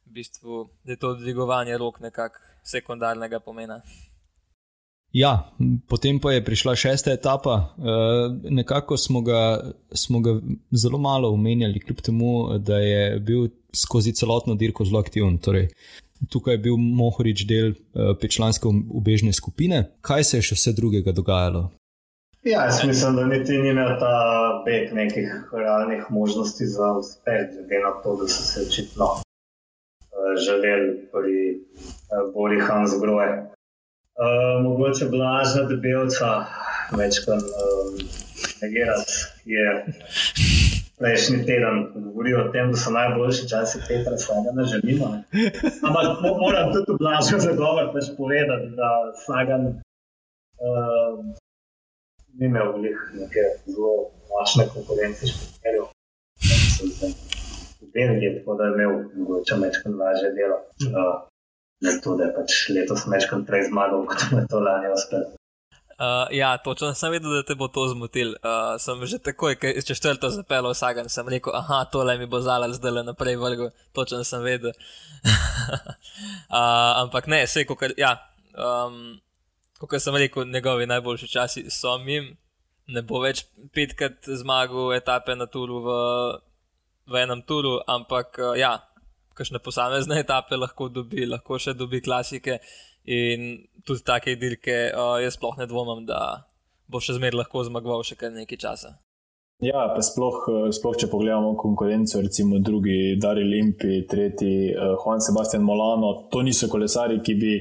[0.10, 3.82] v bistvu, da je to dvigovanje rok nekako sekundarnega pomena.
[5.14, 5.52] Ja,
[5.90, 7.74] potem pa je prišla šesta etapa.
[7.78, 7.86] Uh,
[8.50, 10.36] nekako smo ga, smo ga
[10.72, 15.38] zelo malo omenjali, kljub temu, da je bil skozi celotno dirko zelo aktiven.
[15.38, 15.70] Torej,
[16.30, 19.88] tukaj je bil Mohorič del uh, petčlanske ubežne skupine.
[20.02, 21.70] Kaj se je še vse drugega dogajalo?
[22.46, 24.14] Ja, jaz mislim, da niti ni imel ta
[24.66, 29.10] beg nekih realnih možnosti za uspeh, glede na to, da so se očitno
[30.38, 33.38] želeli pri uh, Bori Hans Groje.
[34.20, 36.46] Uh, mogoče blažna debelca,
[36.98, 37.96] večkrat um,
[38.62, 39.14] negirati,
[39.46, 39.86] je
[41.00, 45.08] prejšnji teden govoril o tem, da so najboljši časi Petra Slagana, želimo.
[45.88, 46.08] Ampak
[46.44, 48.90] moram tudi blažno zagovor pač povedati, da
[49.26, 51.26] Slagan uh,
[52.38, 52.68] ni imel
[53.22, 53.94] neke zelo
[54.30, 57.29] močne konkurence s Petrjem.
[57.80, 60.58] Belgiji, tako da je imel mogoče večkrat lažje delo.
[61.00, 61.16] Uh,
[61.86, 65.24] zato da je pač letos večkrat prej zmagal, kot je to lani uspel.
[66.00, 68.30] Uh, ja, točno sem vedel, da te bo to zmotil.
[68.30, 72.72] Uh, sem že takoj, če četrto zapeljal vsak, sem rekel, ah, tole mi bo zalal
[72.72, 74.72] zdaj le naprej vrgo, točno sem vedel.
[76.56, 78.14] uh, ampak ne, vse, kot ja,
[78.56, 79.20] um,
[80.00, 82.38] sem rekel, njegovi najboljši časi so jim.
[82.88, 83.44] Ne bo več
[83.76, 85.98] petkrat zmagal etape na turu v,
[87.10, 88.78] v enem turu, ampak uh, ja,
[89.36, 92.60] kakšne posamezne etape lahko dobi, lahko še dobi klasike
[93.06, 93.52] in
[93.86, 94.92] tudi take dirke.
[94.94, 96.46] Uh, jaz sploh ne dvomim, da
[96.90, 98.98] bo še zmeraj lahko zmagoval še kar nekaj časa.
[99.60, 105.20] Ja, pa sploh, eh, sploh če pogledamo konkurenco, recimo drugi, Dari Limpi, tretji, uh, Juan
[105.20, 107.56] Sebastian Molano, to niso kolesari, ki bi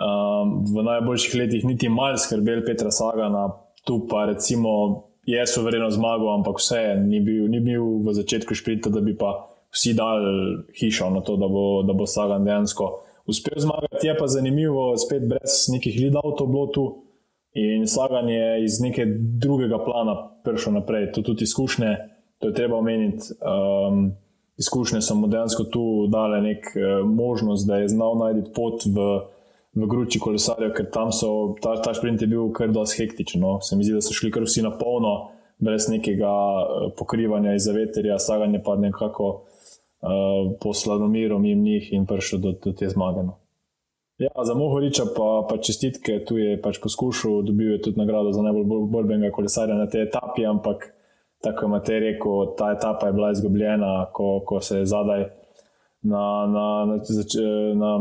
[0.00, 3.44] um, v najboljših letih niti mal skrbeli Petra Sagana,
[3.84, 8.88] tu pa recimo je suvereno zmagal, ampak vse ni bil, ni bil v začetku šprita,
[8.88, 13.60] da bi pa vsi dali hišo na to, da bo, da bo Sagan dejansko uspel
[13.60, 14.06] zmagati.
[14.08, 16.84] Je pa zanimivo, spet brez nekih lidov to bilo tu.
[17.52, 19.04] In Sagan je iz neke
[19.42, 21.12] drugega plana prišel naprej.
[21.12, 21.92] To tudi izkušnje,
[22.40, 23.36] to je treba omeniti.
[23.44, 24.16] Um,
[24.56, 28.96] izkušnje so mu dejansko tu dale nek uh, možnost, da je znal najti pot v,
[29.76, 33.42] v gruči kolesarjev, ker tam so, ta, ta sprint je bil kar dosti hektičen.
[33.44, 33.58] No.
[33.62, 37.66] Se mi zdi, da so šli kar vsi na polno, brez nekega uh, pokrivanja iz
[37.68, 42.88] zaveterja, Sagan je pa nekako uh, po sladomiru jim njih in prišel do, do te
[42.88, 43.26] zmage.
[43.26, 43.38] No.
[44.18, 48.42] Ja, za Mohoriča pa, pa čestitke, tu je pač poskušal, dobil je tudi nagrado za
[48.42, 50.88] najbolj borbenega kolesarja na tej etapi, ampak
[51.38, 55.28] tako je Matej rekel, ta etapa je bila izgubljena, ko, ko se je zadaj
[56.02, 56.96] na, na, na,
[57.74, 57.92] na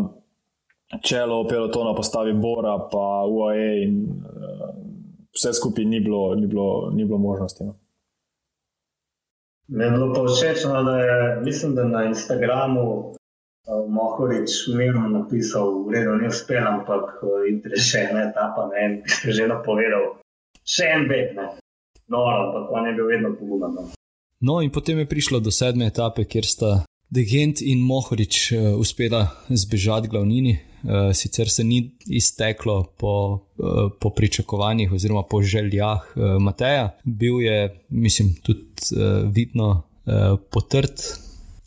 [1.03, 4.75] čelo pelotona postavi Bora, pa UAE in uh,
[5.35, 7.63] vse skupaj ni bilo, ni bilo, ni bilo možnosti.
[7.63, 7.75] No.
[9.67, 13.13] Mi je bilo pa všeč, no, da je, mislim, da na Instagramu uh,
[13.89, 19.01] Mohorič mirno napisal, da je ne uspel, ampak uh, je še ena etapa, ne, in
[19.11, 20.15] ste že napovedal,
[20.63, 21.49] še en bet, ne,
[22.07, 23.75] no, ampak on je bil vedno pogumen.
[23.75, 23.89] No.
[24.39, 26.71] no, in potem je prišlo do sedme etape, kjer sta
[27.11, 30.55] Degent in Mohorič uh, uspela zbežati glavnini.
[30.87, 33.13] Uh, sicer se ni izteklo po,
[33.57, 38.63] uh, po pričakovanjih oziroma po željah uh, Mateja, bil je, mislim, tudi
[39.33, 39.83] vidno
[40.49, 41.01] potrt.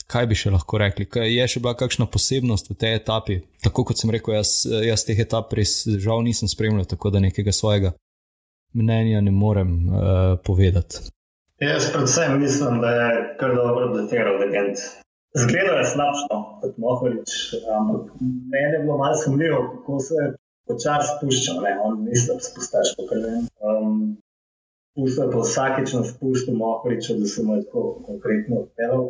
[0.08, 1.04] Kaj bi še lahko rekli?
[1.04, 3.36] Kaj je še bila kakšna posebnost v tej etapi?
[3.60, 7.52] Tako kot sem rekel, jaz, jaz teh etap res žal nisem spremljal, tako da nekega
[7.52, 7.92] svojega
[8.72, 11.04] mnenja ne morem uh, povedati.
[11.60, 14.78] Jaz predvsem mislim, da je kar dobro doteral Degent.
[15.34, 17.30] Zgleda je slabšno, kot Mohorič,
[17.78, 20.14] ampak meni je bilo malo sumljivo, kako se
[20.66, 23.46] počasi spušča, ne, on ni se spustaš po krvem.
[23.62, 24.16] Um,
[24.94, 29.04] Pustil je pa vsakeč na spustu Mohoriča, da se mu je tako konkretno odpeljal.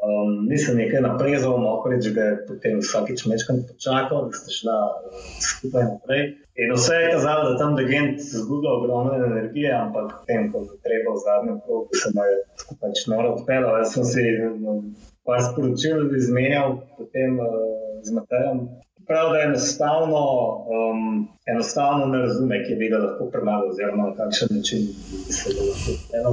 [0.00, 5.22] Um, nisem nekaj naprezal, Mohorič ga je potem vsakeč mečkam počakal, da ste šla uh,
[5.46, 6.24] skupaj naprej.
[6.60, 11.14] In vse je kazalo, da tam degent zgublja ogromno energije, ampak potem, ko je treba
[11.14, 13.78] v zadnjem krogu, se mu je skupaj noro odpeljal.
[13.84, 14.82] Jaz sem si um,
[15.30, 17.46] par sporočil izmenjal potem uh,
[18.02, 18.58] z Matejem.
[19.06, 20.22] Prav, da je enostavno,
[20.76, 24.82] um, enostavno ne razume, ki bi ga lahko premagal, oziroma na kakšen način
[25.26, 26.32] bi se lahko eno,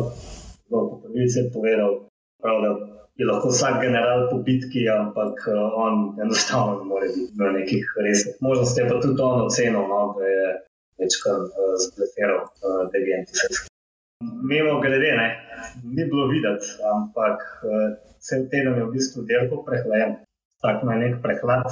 [0.70, 1.94] zelo po pravici povedal.
[2.42, 2.72] Prav, da
[3.20, 5.94] je lahko vsak general po bitki, ampak uh, on
[6.26, 8.82] enostavno ne more biti na nekih resnih možnosti.
[8.82, 10.46] Je pa tudi on ocenil, no, da je
[11.00, 13.34] večkrat uh, zblefiral uh, degenti.
[14.22, 15.28] Mimo grede, ne,
[15.84, 20.18] ni bilo videti, ampak uh, cel teden je v bistvu delko prehlajen.
[20.62, 21.70] tak na nek prehlad.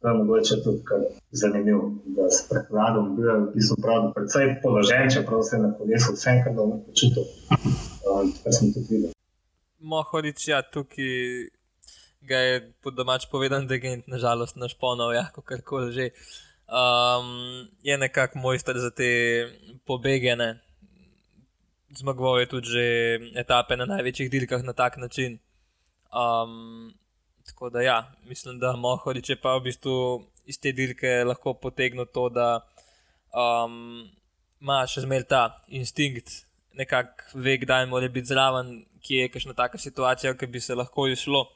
[0.00, 0.82] To je mogoče tudi
[1.30, 6.12] zanimivo, da s prehladom bil v bistvu prav, predvsej položen, čeprav se je na kolesu
[6.12, 7.24] vse enkrat dobro počutil.
[8.08, 9.12] Um, kar sem tudi videl.
[9.80, 11.52] Mohorič, ja, tukaj
[12.24, 16.10] ga je po domač povedan, da je nažalost naš ponov, ja, kako koli že.
[16.70, 19.10] Um, je nekako mojster za te
[19.84, 20.60] pobegene.
[21.96, 22.84] Zmagoval je tudi že
[23.34, 25.38] etape na največjih dirkah na tak način.
[26.14, 26.94] Um,
[27.46, 32.06] tako da, ja, mislim, da Mohorič je pa v bistvu iz te dirke lahko potegnil
[32.06, 32.60] to, da
[33.34, 34.06] um,
[34.60, 36.44] ima še zmeraj ta instinkt,
[36.78, 41.08] nekako ve, kdaj mora biti zraven, kje je kakšna taka situacija, ki bi se lahko
[41.10, 41.46] izšlo.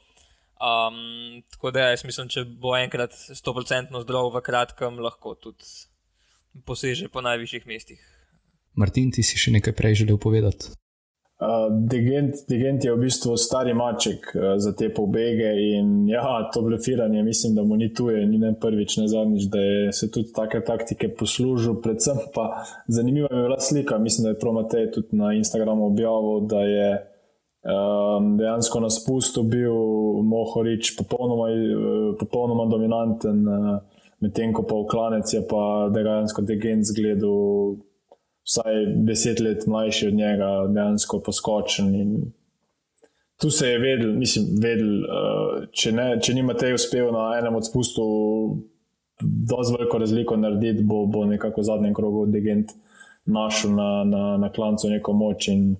[0.55, 5.67] Um, tako da, jaz mislim, če bo enkrat 100% zdrav v kratkem, lahko tudi
[6.65, 8.14] poseže po najvišjih mestih.
[8.75, 10.73] Martin, ti si še nekaj prej želel povedati?
[11.35, 16.61] Uh, Degent, Degent je v bistvu stari maček uh, za te pobege in ja, to
[16.63, 20.31] blefiranje, mislim, da mu ni tuje, ni ne prvič, ne zadnjič, da je se tudi
[20.31, 21.75] take taktike poslužil.
[21.83, 26.61] Predvsem pa zanimiva je bila slika, mislim, da je Prometej tudi na Instagramu objavil, da
[26.63, 26.87] je
[27.67, 29.75] um, dejansko na spustu bil
[30.23, 36.79] Mohorič popolnoma, uh, popolnoma dominanten, uh, medtem ko pa v klanec je pa dejansko degen
[36.79, 37.75] zgledal
[38.45, 41.91] vsaj deset let mlajši od njega, dejansko poskočen.
[43.41, 47.57] Tu se je vedel, mislim, vedel, uh, če, ne, če ni Matej uspel na enem
[47.57, 48.55] od spustov,
[49.19, 52.71] da z veliko razliko narediti, bo, bo nekako v zadnjem krogu degent
[53.25, 55.49] našel na, na, na klancu neko moč.
[55.51, 55.75] In,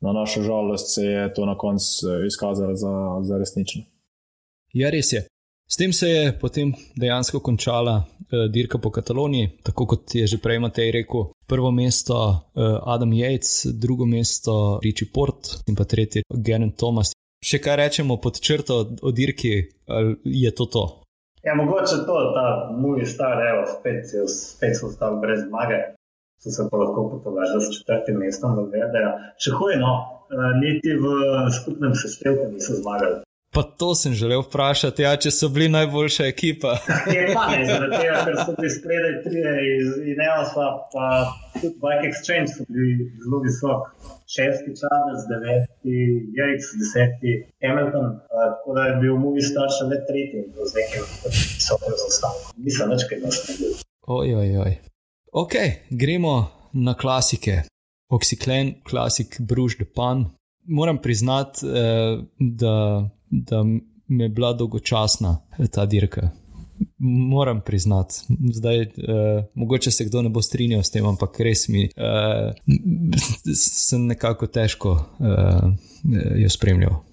[0.00, 3.82] na našo žalost se je to na koncu eh, izkazalo za, za resnično.
[4.72, 5.26] Ja, res je.
[5.68, 10.38] S tem se je potem dejansko končala uh, dirka po Kataloniji, tako kot je že
[10.38, 11.30] prej Matej rekel.
[11.50, 17.10] Prvo mesto uh, Adam Yates, drugo mesto Richie Port in pa tretje Genen Thomas.
[17.42, 19.54] Še kaj rečemo pod črto o dirki,
[20.22, 20.84] je to to?
[21.42, 22.44] Ja, mogoče to, da
[22.76, 25.80] mu je star, evo, spet, spet so ostali brez zmage
[26.42, 29.12] so se pa lahko potovali s četrtim mestom v VDA.
[29.42, 29.92] Še huje, no,
[30.32, 31.04] eh, niti v
[31.58, 33.20] skupnem seštevku niso zmagali.
[33.54, 36.76] Pa to sem želel vprašati, ja, če so bili najboljša ekipa.
[37.14, 41.06] Je pa ne, zaradi tega, ker so bili spredaj tri iz Ineosa, pa
[41.56, 43.90] tudi Bike Exchange so bili zelo visok.
[44.30, 45.98] Šesti čas, deveti,
[46.38, 47.34] Jejc, deseti,
[47.66, 52.54] Hamilton, uh, tako da je bil Movi star še le tretji, z nekim visokim zaostankom.
[52.62, 53.76] Nisem več kaj naredil.
[54.06, 54.80] Oj, oj, oj.
[55.42, 55.56] Ok,
[55.90, 56.36] gremo
[56.72, 57.64] na klasike.
[58.14, 60.28] Oxyclen, klasik Bruž de Pan.
[60.70, 62.74] Moram priznati, eh, da,
[63.30, 63.62] da
[64.06, 65.38] mi je bila dolgočasna
[65.72, 66.30] ta dirka.
[66.98, 68.14] Moram priznati,
[68.52, 68.88] zdaj, eh,
[69.54, 72.52] mogoče se kdo ne bo strinjal s tem, ampak res mi eh,
[73.54, 77.04] sem nekako težko eh, jo spremljal.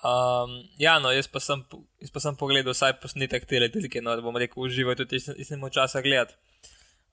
[0.00, 1.60] Um, ja, no, jaz pa sem,
[2.00, 5.34] jaz pa sem pogledal vsaj posnetek te letike, no, da bom rekel, uživaj tudi, če
[5.44, 6.38] sem imel časa gledati.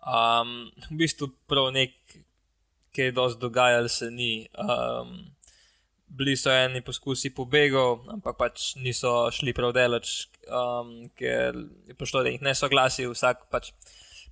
[0.07, 4.47] Um, v bistvu prav nekaj, dosti dogajalo se ni.
[4.55, 5.17] Um,
[6.07, 12.23] bili so eni poskusi pobegov, ampak pač niso šli prav delač, um, ker je prišlo
[12.23, 13.09] do njih nesoglasij.
[13.11, 13.73] Vsak pač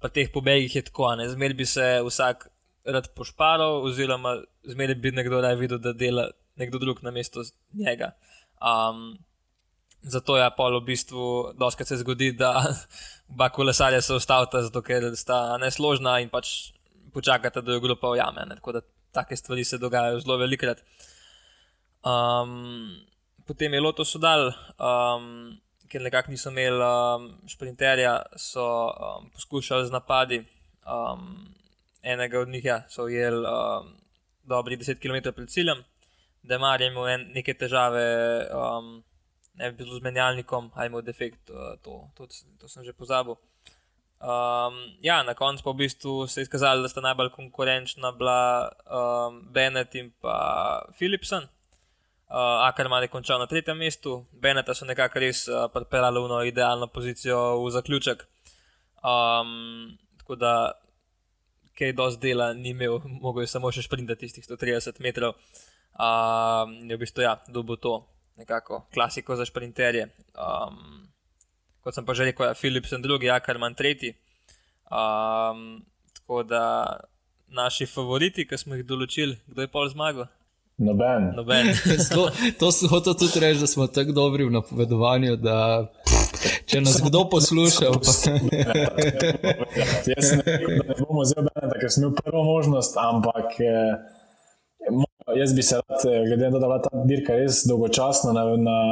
[0.02, 2.50] pri teh pobegih je tako, ne zmer bi se vsak
[2.86, 8.14] rad pošparal, oziroma zmer bi nekdo rad videl, da dela nekdo drug na mesto njega.
[8.62, 9.18] Um,
[10.02, 11.26] zato je pol v bistvu,
[11.60, 12.54] doskrat se zgodi, da
[13.34, 16.72] oba kolesarja se ustavita, zato ker sta nesložna in pač
[17.14, 18.46] počakata, da jo grupa ujame.
[18.46, 18.60] Ne?
[18.60, 18.82] Tako da
[19.16, 20.84] take stvari se dogajajo zelo velikrat.
[22.06, 23.02] Um,
[23.46, 25.58] potem je Loto sodal, um,
[25.90, 30.44] ker nekako niso imeli um, šprinterja, so um, poskušali z napadi.
[30.86, 31.50] Um,
[32.04, 33.96] enega od njih ja, so ujeli um,
[34.44, 35.84] dobri 10 km pred ciljem,
[36.44, 38.06] da je imel neke težave.
[38.54, 39.04] Um,
[39.56, 42.28] ne bi bil z menjalnikom, ali imel defekt, uh, to, to,
[42.60, 43.36] to sem že pozabil.
[44.22, 48.70] Um, ja, na koncu pa v bistvu se je izkazalo, da sta najbolj konkurenčna bila
[48.86, 51.48] um, Bennett in pa Philipson.
[52.26, 56.88] Uh, Akarman je končal na tretjem mestu, Bennetta so nekako res uh, pripeljali v idealno
[56.88, 58.26] pozicijo v zaključek.
[59.06, 60.74] Um, tako da,
[61.78, 65.38] kaj dosti dela ni imel, mogel je samo še sprintati tistih 130 metrov.
[65.96, 68.02] Uh, je v bistvu ja, dobil to
[68.42, 70.10] nekako klasiko za sprinterje.
[70.34, 71.06] Um,
[71.86, 74.16] kot sem pa že rekel, je Philips in drugi, Akarman tretji.
[74.90, 75.86] Um,
[76.18, 76.66] tako da
[77.48, 80.26] naši favoriti, ki smo jih določili, kdo je pol zmagal?
[80.78, 81.34] Noben.
[81.36, 81.68] Noben.
[82.14, 85.88] to, to so hotel tudi reči, da smo tako dobri v napovedovanju, da
[86.68, 87.86] če nas kdo posluša.
[90.12, 90.44] Jaz ne
[91.00, 93.56] bom vzel, da sem imel prvo možnost, ampak.
[93.60, 93.96] Eh,
[95.36, 98.34] Jaz bi se rad, eh, glede na to, da je ta dirka res dolgočasna,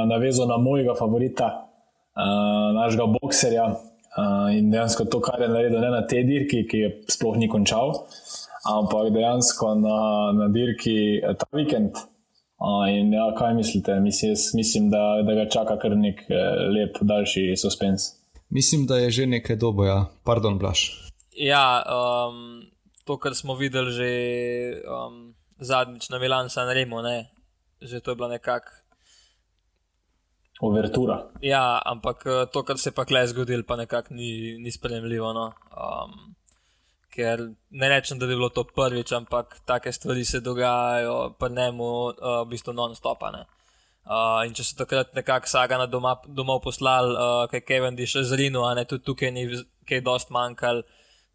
[0.09, 1.67] navezal na, na mojega favorita,
[2.15, 3.65] uh, našega bokserja.
[4.13, 7.49] Uh, in dejansko to, kar je naredil ne na tej dirki, ki je sploh ni
[7.49, 8.05] končal,
[8.69, 9.99] ampak dejansko na,
[10.37, 11.99] na dirki ta vikend.
[12.63, 13.99] Uh, in ja, kaj mislite?
[13.99, 16.21] Mislim, mislim da, da ga čaka kar nek
[16.71, 18.13] lep, daljši suspens.
[18.49, 20.05] Mislim, da je že nekaj dobo, ja.
[20.23, 20.85] Pardon, Blaž.
[21.35, 22.63] Ja, um,
[23.03, 24.11] to, kar smo videli že
[24.87, 27.33] um, zadnjič na Milanu, San Remo, ne?
[27.83, 28.83] že to je bila nekakšna.
[30.63, 31.27] Overtura.
[31.41, 35.33] Ja, ampak eh, to, kar se je pa klej zgodilo, pa nekako ni, ni sprejemljivo.
[35.33, 35.51] No?
[35.73, 36.37] Um,
[37.13, 41.69] ker ne rečem, da bi bilo to prvič, ampak take stvari se dogajajo, pa ne
[41.71, 43.23] mu uh, v bistvu non-stop.
[43.23, 48.09] Uh, in če so takrat nekako saga na doma, domov poslali, uh, kaj Kevin di
[48.09, 49.45] še zrinu, a ne tudi tukaj ni
[49.87, 50.83] kaj dost manjkal,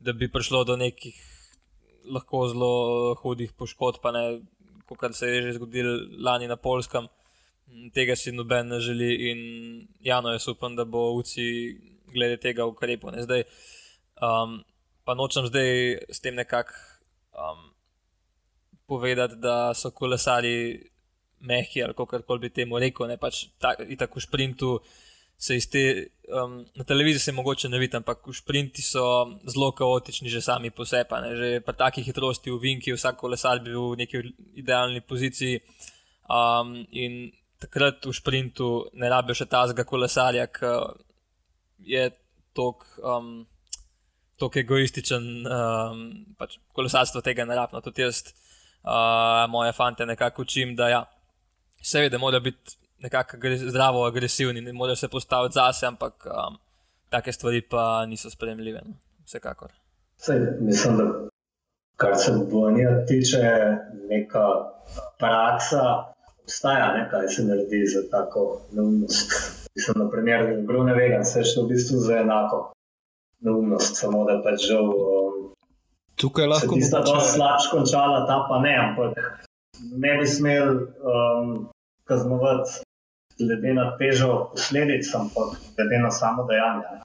[0.01, 1.17] da bi prišlo do nekih
[2.09, 2.73] lahko zelo
[3.23, 4.25] hudih poškodb, pa ne,
[4.89, 7.09] kot se je že zgodilo lani na Polskem.
[7.93, 9.41] Tega si noben ne želi, in
[10.01, 11.49] Jano, jaz upam, da bo UCI
[12.13, 13.13] glede tega ukrepal.
[13.21, 13.45] Zdaj,
[14.25, 14.63] um,
[15.09, 15.71] pa nočem zdaj
[16.13, 16.77] s tem nekako
[17.33, 17.71] um,
[18.85, 20.85] povedati, da so kolesari
[21.41, 23.09] mehki ali kako koli bi temu rekel.
[23.09, 24.71] Ne pač tako v sprintu
[25.39, 29.03] se iz te, um, na televiziji se mogoče ne vidi, ampak v sprinti so
[29.49, 31.25] zelo kaotični, že sami po sebi.
[31.41, 34.25] Že pri takih hitrosti v Vinki, vsak kolesar bi bil v neki
[34.61, 35.63] idealni poziciji.
[36.29, 40.75] Um, in takrat v sprintu ne rabijo še tazga kolesarja, ki
[41.97, 42.11] je
[42.53, 42.85] tok.
[43.01, 43.47] Um,
[44.39, 46.03] Tako egoističen, um,
[46.39, 47.81] pač kolesarstvo tega ne rabno.
[47.83, 48.23] Tudi jaz,
[48.85, 51.01] uh, moje fante, nekako učim, da ja,
[51.83, 53.37] seveda, mora biti nekako
[53.67, 56.59] zdravo, agresivni, ne more se postaviti zase, ampak um,
[57.11, 58.81] take stvari pa niso sprejemljive.
[58.85, 58.95] No.
[59.25, 59.73] Vsekakor.
[60.17, 61.05] Sej, mislim, da
[61.97, 63.43] kar se bojanja tiče,
[64.11, 64.47] neka
[65.19, 65.83] praksa
[66.43, 69.33] obstaja, ne, kaj se naredi za tako neumnost.
[69.75, 72.73] Mislim, na primer, Brune Vegan, vse je šlo v bistvu za enako
[73.41, 74.89] neumnost, samo da pač žal.
[74.89, 75.39] Um,
[76.19, 76.75] Tukaj lahko.
[76.75, 79.19] Tista, ki je slabš končala, ta pa ne, ampak
[79.95, 81.53] ne bi smel um,
[82.09, 82.83] kaznovati
[83.39, 87.03] glede na težo posledic, ampak glede na samo dejanje.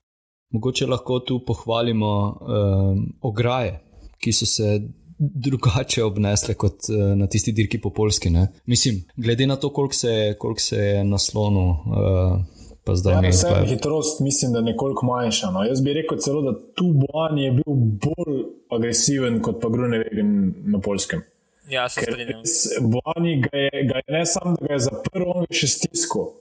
[0.53, 2.11] Mogoče lahko tu pohvalimo
[2.41, 3.79] um, ograje,
[4.21, 4.81] ki so se
[5.19, 8.29] drugače obnesle kot uh, na tisti dirki po polski.
[8.33, 8.47] Ne?
[8.65, 11.69] Mislim, glede na to, koliko se, koliko se je naslonil.
[11.69, 12.41] Uh,
[12.83, 15.51] Pa zdaj, ja, vse je hitrost, mislim, da je nekoliko manjša.
[15.51, 15.63] No.
[15.63, 17.75] Jaz bi rekel celo, da tu Bojan je bil
[18.05, 18.41] bolj
[18.75, 21.23] agresiven kot pa Grunewegen na polskem.
[21.69, 22.41] Ja, se strinjam.
[22.81, 26.33] Bojani ga je, ga je ne samo, da ga je zaprl, on je še stiskal.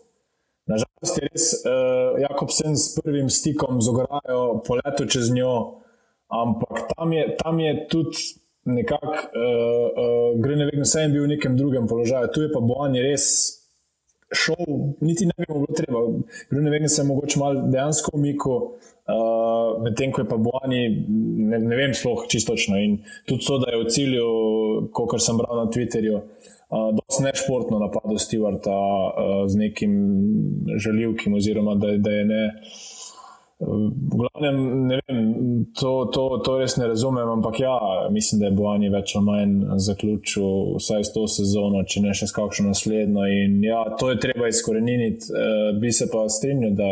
[0.67, 5.83] Nažalost je res uh, Jakobsen s prvim stikom z ograjo poletel čez njo,
[6.31, 8.19] ampak tam je, tam je tudi
[8.65, 12.31] nekako uh, uh, Grunewegen vsem bil v nekem drugem položaju.
[12.35, 13.62] Tu je pa Bojani res
[14.33, 14.65] šel,
[15.01, 16.01] niti ne bi bilo treba.
[16.51, 18.73] Grunewegen se je mogoče malo dejansko umikal.
[19.03, 20.83] Uh, Medtem ko je pa Bojani,
[21.51, 22.79] ne, ne vem, sploh čistočno.
[22.79, 24.27] In tudi to, da je v cilju,
[24.95, 29.97] kot sem bral na Twitterju, uh, dosti nešportno napadel Stewarta uh, z nekim
[30.79, 32.43] žaljivkim, oziroma da, da je ne.
[33.63, 34.57] V glavnem,
[34.89, 35.19] ne vem,
[35.79, 37.75] to, to, to res ne razumem, ampak ja,
[38.11, 39.53] mislim, da je Bojani več ali manj
[39.87, 43.29] zaključil vsaj s to sezono, če ne še s kakšno naslednjo.
[43.31, 45.31] In ja, to je treba izkoreniniti.
[45.31, 46.91] Uh, bi se pa strinjal, da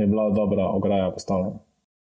[0.00, 1.60] je bila dobra ograja postavljena.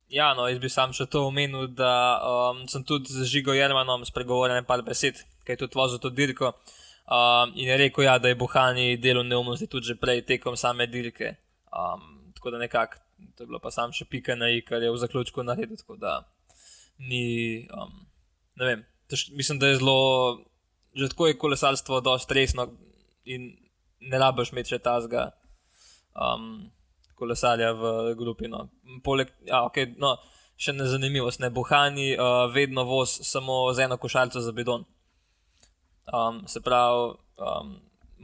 [0.09, 1.93] Ja, no, jaz bi sam še to omenil, da
[2.25, 6.55] um, sem tudi z Žigo Jermanom spregovoril nekaj besed, kaj je tudi vozil to dirko.
[7.05, 11.35] Um, in je rekel, ja, da je Buhani delo neumnosti tudi prej tekom same dirke.
[11.69, 12.97] Um, tako da nekako,
[13.35, 15.77] to je bilo pa sam še pika na i, kar je v zaključku naredil.
[15.79, 16.19] Tako da
[16.97, 17.93] ni, um,
[18.59, 19.99] ne vem, tež, mislim, da je zelo,
[20.95, 22.67] že tako je kolesarstvo dosti resno
[23.25, 23.51] in
[23.99, 25.29] ne rabiš imeti še tazga.
[26.15, 26.69] Um,
[27.19, 28.47] kolesarja v grupi.
[28.47, 28.69] No.
[29.03, 30.15] Poleg, ja, okay, no,
[30.59, 34.87] še ne zanimivost, ne bohani, uh, vedno voz samo z eno košarico za bidon.
[36.09, 37.75] Um, se pravi, um,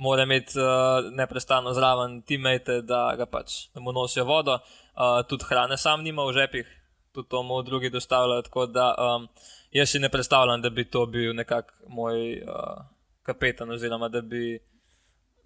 [0.02, 4.58] mora imeti uh, neprestano zraven timete, da ga pač da mu nosijo vodo,
[4.96, 6.68] uh, tudi hrane sam nima v žepih,
[7.12, 8.42] tudi to mu drugi dostavljajo.
[8.42, 9.28] Tako da um,
[9.72, 12.86] jaz si ne predstavljam, da bi to bil nekak moj uh,
[13.24, 14.60] kapetan, oziroma da bi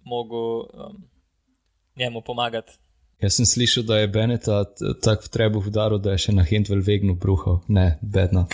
[0.04, 1.04] mogel um,
[1.96, 2.72] njemu pomagati.
[3.20, 4.64] Jaz sem slišal, da je Beneta
[5.02, 7.58] tako trebuh udaril, da je še na Hindvel vegnu bruhal.
[7.68, 8.46] Ne, bedno.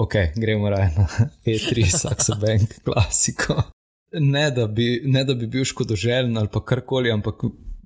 [0.00, 1.04] Ok, gremo raje na
[1.52, 3.58] E3, Saxo Bank, klasiko.
[4.12, 7.44] Ne da, bi, ne, da bi bil škodoželjen ali pa karkoli, ampak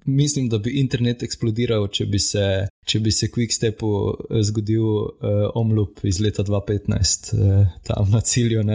[0.08, 2.44] mislim, da bi internet eksplodiral, če bi, se,
[2.88, 5.08] če bi se Quickstepu eh, zgodil uh,
[5.58, 8.64] omlup iz leta 2015, uh, tam na cilju.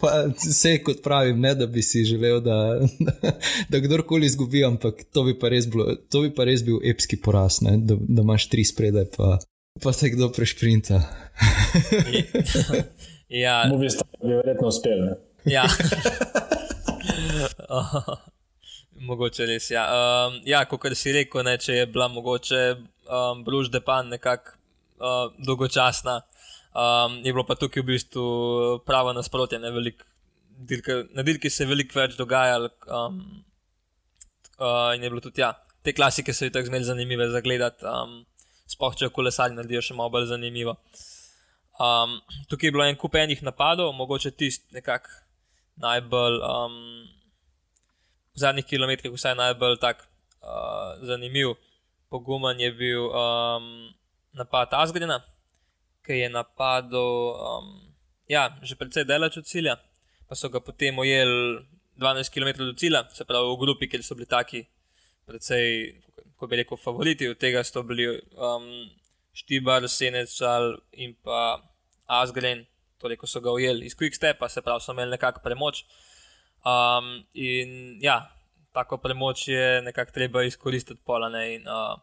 [0.00, 2.58] pa vse kot pravim, ne da bi si želel, da,
[3.72, 7.16] da kdorkoli izgubi, ampak to bi pa res, bilo, to bi pa res bil epski
[7.24, 7.78] poraz, ne?
[7.80, 9.38] da, da imaš tri spredaj, pa,
[9.82, 11.00] pa se kdo prešprinta.
[13.44, 13.88] ja, Movi
[14.22, 15.14] bi verjetno uspeli.
[15.48, 15.64] ja.
[19.00, 19.70] Mogoče res.
[19.70, 19.84] Ja,
[20.28, 24.56] um, ja kot si rekel, ne, če je bila mogoče um, Bruž Depan nekako
[24.98, 26.18] uh, dolgočasna,
[26.72, 28.24] um, je bilo pa tukaj v bistvu
[28.86, 29.60] pravo nasprotje.
[29.62, 30.02] Ne, velik,
[30.70, 33.20] dirka, na dirki se je veliko več dogajalo um,
[34.58, 35.52] uh, in je bilo tudi ja,
[35.86, 38.24] te klasike so tako zmeraj zanimive za gledati, um,
[38.68, 40.74] sploh če kolesari naredijo še malo bolj zanimivo.
[41.78, 42.18] Um,
[42.50, 45.14] tukaj je bilo en kup enih napadov, mogoče tisti nekako
[45.78, 46.42] najbolj.
[46.42, 46.82] Um,
[48.38, 50.06] v zadnjih kilometrih vsaj najbolj tak,
[50.46, 51.56] uh, zanimiv,
[52.06, 53.90] pogumen je bil um,
[54.30, 55.18] napad Asgrena,
[56.06, 57.66] ki je napadel um,
[58.30, 59.74] ja, že precej daleč od cilja,
[60.30, 61.66] pa so ga potem ujeli
[61.98, 64.62] 12 km do cilja, se pravi v grupi, kjer so bili taki,
[65.26, 65.98] precej,
[66.38, 68.06] ko bi rekel, favoriti, od tega so bili
[68.38, 68.86] um,
[69.34, 71.58] Štibar, Senečal in pa
[72.06, 72.66] Asgren.
[72.98, 75.84] Torej, ko so ga ujeli iz Quickstepa, se pravi, so imeli nekakšno premoč.
[76.64, 78.30] Um, in ja,
[78.72, 81.54] tako premoč je nekako treba izkoristiti polane.
[81.54, 82.00] In, uh,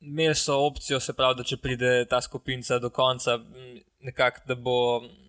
[0.00, 3.38] imeli so opcijo, se pravi, da če pride ta skupina do konca,
[4.02, 4.76] nekako da bo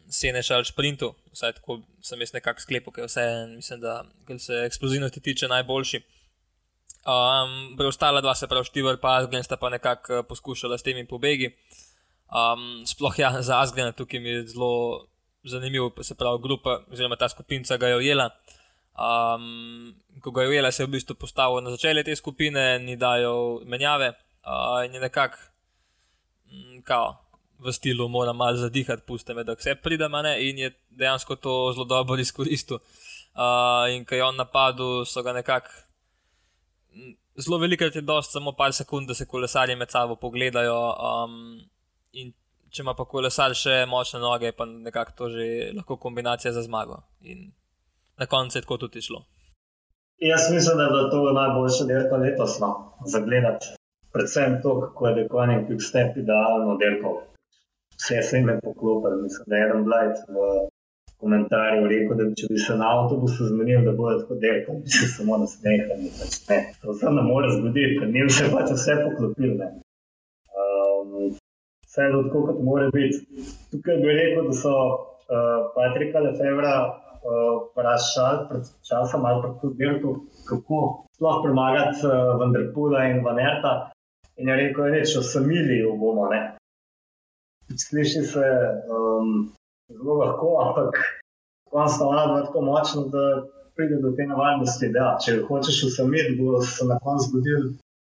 [0.10, 4.04] se nešal sprintu, vsaj tako sem jaz nekako sklepal, ker vse en, mislim, da
[4.40, 6.02] se eksplozivnosti tiče najboljši.
[7.04, 11.52] Um, preostala dva, se pravi, Štivar pa Asgren sta pa nekako poskušala s temi pobegi.
[12.34, 15.08] Um, sploh ja, za Asgrena tukaj mi je zelo
[15.44, 18.30] zanimivo, se pravi, grupa, oziroma ta skupina ga je ujela.
[18.94, 22.96] Um, ko ga je ujela, se je v bistvu postavil na začetku te skupine, ni
[22.96, 24.14] dajal menjave
[24.46, 25.38] uh, in je nekako
[27.60, 31.72] v stilu, mora malo zadihati, pusti me, da vse pride mane in je dejansko to
[31.74, 32.80] zelo dobro izkoristil.
[33.34, 35.72] Uh, in ko je on napadel, so ga nekako.
[37.38, 40.78] Zelo veliko je dosti, samo par sekund, da se kolesarji med sabo pogledajo.
[40.94, 41.64] Um,
[42.12, 42.34] in
[42.74, 45.46] če ima pa kolesar še močne noge, pa nekako to že
[45.78, 47.04] lahko kombinacija za zmago.
[47.22, 47.52] In
[48.18, 49.22] na koncu je tako tudi šlo.
[50.24, 52.72] Jaz mislim, da je to najboljše dirko letos, no,
[53.06, 53.74] za gledati.
[54.14, 57.14] Predvsem to, kako je dekoren quick step idealno dirko.
[57.98, 59.22] Vse se jim je poklopilo.
[59.22, 60.50] Mislim, da je en blight v
[61.22, 65.10] komentarju rekel, da če bi se na avtobusu zmenil, da bo tako dirko, bi se
[65.16, 66.12] samo nasmehali.
[66.20, 69.70] Pač ne, to se ne more zgoditi, ker njim se pač vse poklopilo.
[69.70, 69.83] Um,
[71.94, 73.46] vse je tako, kot mora biti.
[73.72, 76.76] Tukaj bi rekel, da so uh, Patrika Lefebvra
[77.24, 80.16] vprašali pred časom ali pred Dirku,
[80.50, 83.92] kako sploh premagati uh, Vanderpula in Vanerta.
[84.38, 86.26] In je rekel, da če so mili, bomo.
[86.34, 86.42] Ne?
[87.70, 88.48] Sliši se
[88.90, 89.54] um,
[89.90, 90.98] zelo lahko, ampak
[91.70, 93.24] končno ona dva tako močna, da
[93.76, 94.90] pride do te navadnosti.
[94.94, 97.70] Da, če hočeš usamiti, bo se na koncu zgodil,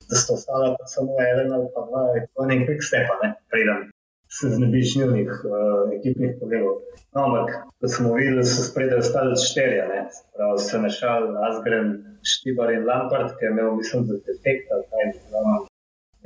[0.10, 3.90] da sta ostala samo ena ali pa dva, in nekaj stepa, ne, preden
[4.38, 6.76] se znebiš njihovih uh, ekipnih pogledov.
[7.14, 7.50] No, ampak,
[7.80, 9.84] kot smo videli, so spredaj ostali štirje,
[10.36, 11.90] pravi se našal Asgren,
[12.32, 15.44] Štibar in Lampard, ki je imel, mislim, da defekt ali kaj, no,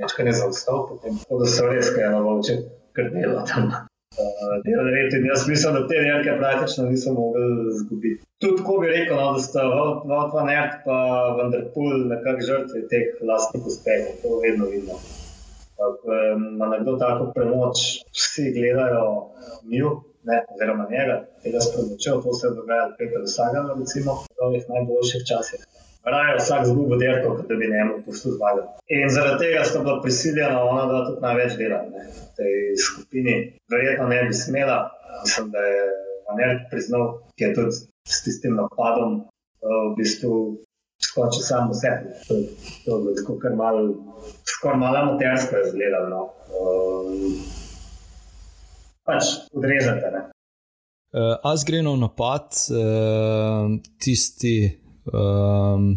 [0.00, 2.56] večkrat ne zaostal, potem to, da so res kaj novoče,
[2.96, 3.72] ker dela tam.
[4.18, 7.42] Uh, jaz mislim, da te nerke praktično niso mogli
[7.74, 8.22] izgubiti.
[8.38, 9.62] Tudi tako bi rekel, no, da sta
[10.10, 14.94] Vodva Nerd in Vanderpool nekako žrtvi teh vlastnih uspehov, to vedno vidno.
[16.00, 16.14] Ko
[16.52, 17.78] ima nekdo tako premoč,
[18.18, 19.04] vsi gledajo
[19.72, 19.90] njo,
[20.54, 25.60] oziroma njega, tega spremenčev, to se je dogajalo Petru Saganu, recimo, v svojih najboljših časih.
[26.04, 28.62] Raje vsak zgubo dirko, kot da bi njemu pustil zmago.
[28.88, 32.54] In zaradi tega sta bila prisiljena ona, da tudi največ dela ne, v tej
[32.86, 33.34] skupini.
[33.72, 34.78] Verjetno ne bi smela,
[35.24, 35.82] mislim, da je
[36.28, 37.04] Vaner priznal,
[37.36, 37.76] ki je tudi
[38.08, 39.20] s tistim napadom
[39.62, 40.58] v bistvu
[41.02, 41.92] skoči samo vse.
[42.28, 42.34] To,
[42.84, 43.94] to je tako, kar malo,
[44.44, 46.08] skoraj malo amatersko je izgledalo.
[46.08, 46.22] No.
[46.58, 47.38] Um,
[49.06, 50.28] pač odrezate.
[51.08, 54.56] Uh, Asgrenov napad, uh, tisti,
[55.12, 55.90] um,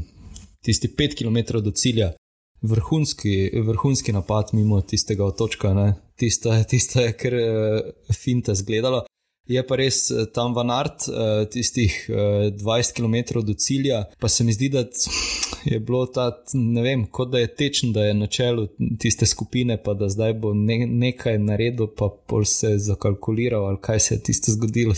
[0.64, 2.12] tisti pet km do cilja,
[2.62, 5.74] vrhunski, vrhunski napad mimo tistega otočka,
[6.16, 9.06] tista, tista je kar uh, finta zgledala.
[9.50, 14.54] Je pa res eh, tam vanart, eh, tistih 20 km do cilja, pa se mi
[14.54, 14.86] zdi, da
[15.66, 18.68] je bilo ta, ne vem, kot da je tečen, da je na čelu
[19.00, 24.00] tiste skupine, pa da zdaj bo ne, nekaj naredil, pa pol se zakalkuliral, ali kaj
[24.00, 24.96] se je tisto zgodilo.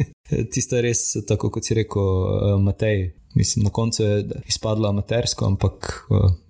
[0.52, 3.12] Tisto je res, tako kot si rekel, eh, Matej.
[3.36, 5.92] Mislim, na koncu je izpadlo amatersko, ampak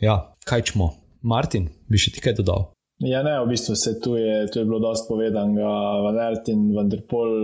[0.01, 0.93] ja, kaj čmo?
[1.27, 2.69] Martin, bi še ti kaj dodal?
[3.03, 5.73] Ja, ne, v bistvu se tu je, tu je bilo dosti povedanega.
[6.07, 7.35] Van Ert in Vanderpol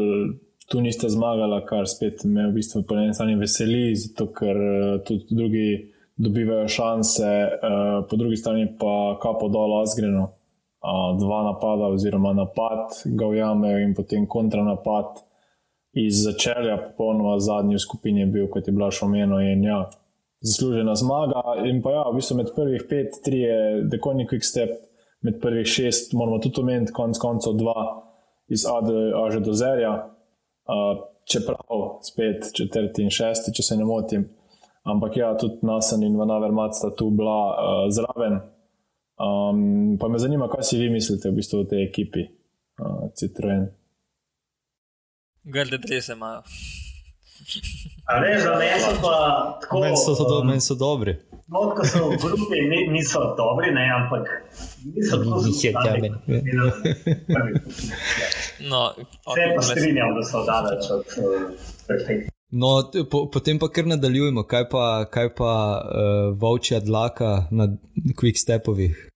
[0.70, 4.95] tu nista zmagala, kar spet me v bistvu po eni strani veseli, zato ker eh,
[5.05, 5.66] tudi drugi
[6.22, 10.26] dobivajo šanse, uh, po drugi strani pa kapo dol Asgrenu.
[10.82, 15.22] Uh, dva napada, oziroma napad ga ujamejo in potem kontranapad
[15.93, 19.43] iz začelja, popolnoma zadnji v skupini je bil, kot je bila še omenjena.
[19.53, 19.80] In ja,
[20.43, 21.43] zaslužena zmaga.
[21.68, 23.59] In pa ja, v bistvu med prvih pet, tri je
[23.93, 24.72] dekoni quick step
[25.22, 27.76] med prvih šest, moramo tudi omeniti, konec koncev dva
[28.53, 29.93] iz Aže do Zerja,
[30.66, 34.26] uh, čeprav spet četrti in šesti, če se ne motim.
[34.82, 38.40] Ampak ja, tudi Nasen in Vanaver Mat sta tu bila uh, zraven.
[39.22, 42.26] Um, pa me zanima, kaj si vi mislite v bistvu o tej ekipi,
[42.82, 43.68] uh, Citroen.
[45.45, 46.43] Grde drese imajo.
[48.20, 49.14] Ne, za meni so pa
[49.62, 49.80] tako.
[49.80, 51.16] Meni so, do, um, men so dobri.
[51.49, 54.28] No, ko so v grupi, niso dobri, ne, ampak
[54.95, 56.11] niso tako zelo dobri.
[58.70, 58.93] No,
[59.26, 61.51] Vse pa strinjam, da so daleč od uh,
[61.88, 62.30] perfektnih.
[62.53, 67.68] No, po, potem pa kar nadaljujemo, kaj pa, kaj pa uh, volčja dlaka na
[68.14, 69.09] quick stepovih.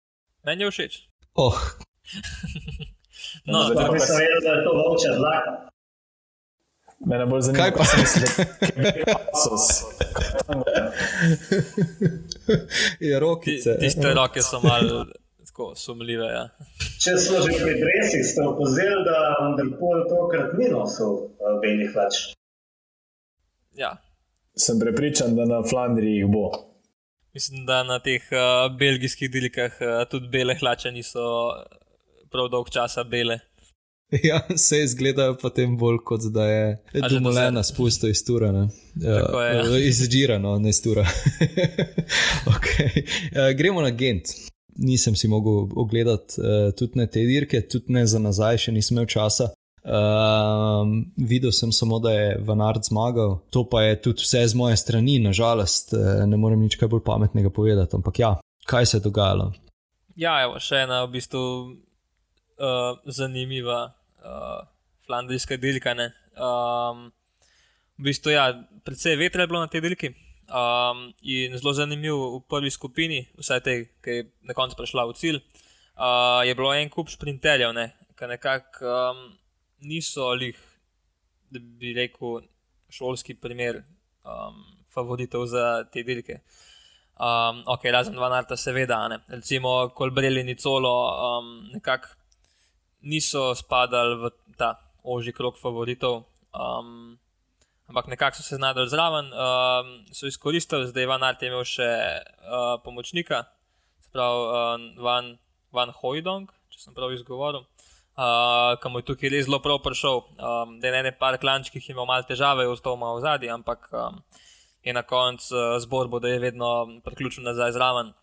[0.47, 0.99] Meni je všeč.
[1.35, 1.61] Oh.
[3.53, 5.74] no, tako sem vedel, da je to volčja dlaka.
[7.07, 8.29] Mene bolj zanima, kaj pa se misli,
[8.77, 8.89] da
[13.01, 13.77] je rokice.
[13.81, 15.05] Tiste roke so malo
[15.77, 16.27] sumljive.
[16.27, 16.49] Ja.
[17.03, 22.21] Če so že pri dresih, ste opozorili, da Underpol tokrat ni nosil uh, belih hlač.
[23.79, 23.97] Ja.
[24.57, 26.51] Sem prepričan, da na Flandriji jih bo.
[27.35, 31.25] Mislim, da na teh uh, belgijskih delikah uh, tudi bele hlače niso
[32.31, 33.41] prav dolg časa bele.
[34.23, 36.79] Ja, se izgledajo potem bolj kot da je
[37.11, 38.69] domolena spusto iz tura.
[38.95, 39.79] Ja, ja.
[39.79, 41.07] Izžirano, ne iz tura.
[42.55, 43.03] okay.
[43.03, 44.29] uh, gremo na Gent.
[44.77, 48.97] Nisem si mogel ogledati uh, tudi ne te dirke, tudi ne za nazaj, še nisem
[48.97, 49.51] imel časa.
[49.85, 54.77] Uh, videl sem samo, da je Vanard zmagal, to pa je tudi vse z moje
[54.81, 55.93] strani, nažalost,
[56.27, 57.97] ne morem nič bolj pametnega povedati.
[57.97, 58.33] Ampak ja,
[58.67, 59.53] kaj se je dogajalo?
[60.17, 63.93] Ja, evo, še ena v bistvu uh, zanimiva
[64.25, 64.65] uh,
[65.07, 65.93] flandrijska delika.
[65.93, 67.13] Um,
[67.99, 68.51] v bistvu, ja,
[68.85, 70.15] predvsej vetra je bilo na tej deliki.
[70.45, 75.17] Um, in zelo zanimiv v prvi skupini, vsaj te, ki je na koncu prišla v
[75.17, 75.39] cilj,
[75.97, 79.23] uh, je bilo en kup sprinterjev, ne, ki nekako um,
[79.89, 80.59] niso lih,
[81.49, 82.45] da bi rekel,
[82.93, 83.81] šolski primer
[84.23, 84.61] um,
[84.93, 86.43] favoritov za te delike.
[87.15, 89.23] Um, ok, razen dva narta, seveda, ne.
[89.29, 92.13] recimo Kolbreli in Nicolo, um, nekako
[93.05, 96.25] niso spadali v ta ožji krok favoritov,
[96.57, 97.19] um,
[97.89, 101.91] ampak nekako so se znašli zraven, um, so izkoristili, zdaj Van Art je imel še
[102.49, 103.45] uh, pomočnika,
[104.09, 104.57] sprav uh,
[105.05, 105.37] Van,
[105.73, 107.69] Van Hojdong, če sem prav izgovoril.
[108.15, 112.07] Uh, Kam je tukaj res zelo prav prišel, um, da je na nekaj klančkih imel
[112.07, 114.23] malo težave, ostal malo v zadnji, ampak um,
[114.87, 118.15] je na koncu uh, zborbo, da je vedno priključen nazaj zraven.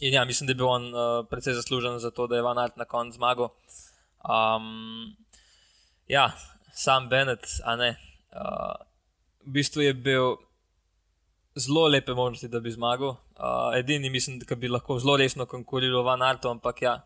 [0.00, 2.58] In ja, mislim, da je bil on uh, precej zaslužen za to, da je Van
[2.58, 3.52] Art na koncu zmagal.
[4.20, 5.16] Um,
[6.08, 6.32] ja,
[6.72, 7.96] sam Bennett, a ne.
[8.30, 8.76] Uh,
[9.46, 10.36] v bistvu je bil
[11.56, 13.16] zelo lepe možnosti, da bi zmagal.
[13.38, 17.00] Uh, edini, mislim, da bi lahko zelo resno konkuriral Van Arto, ampak ja.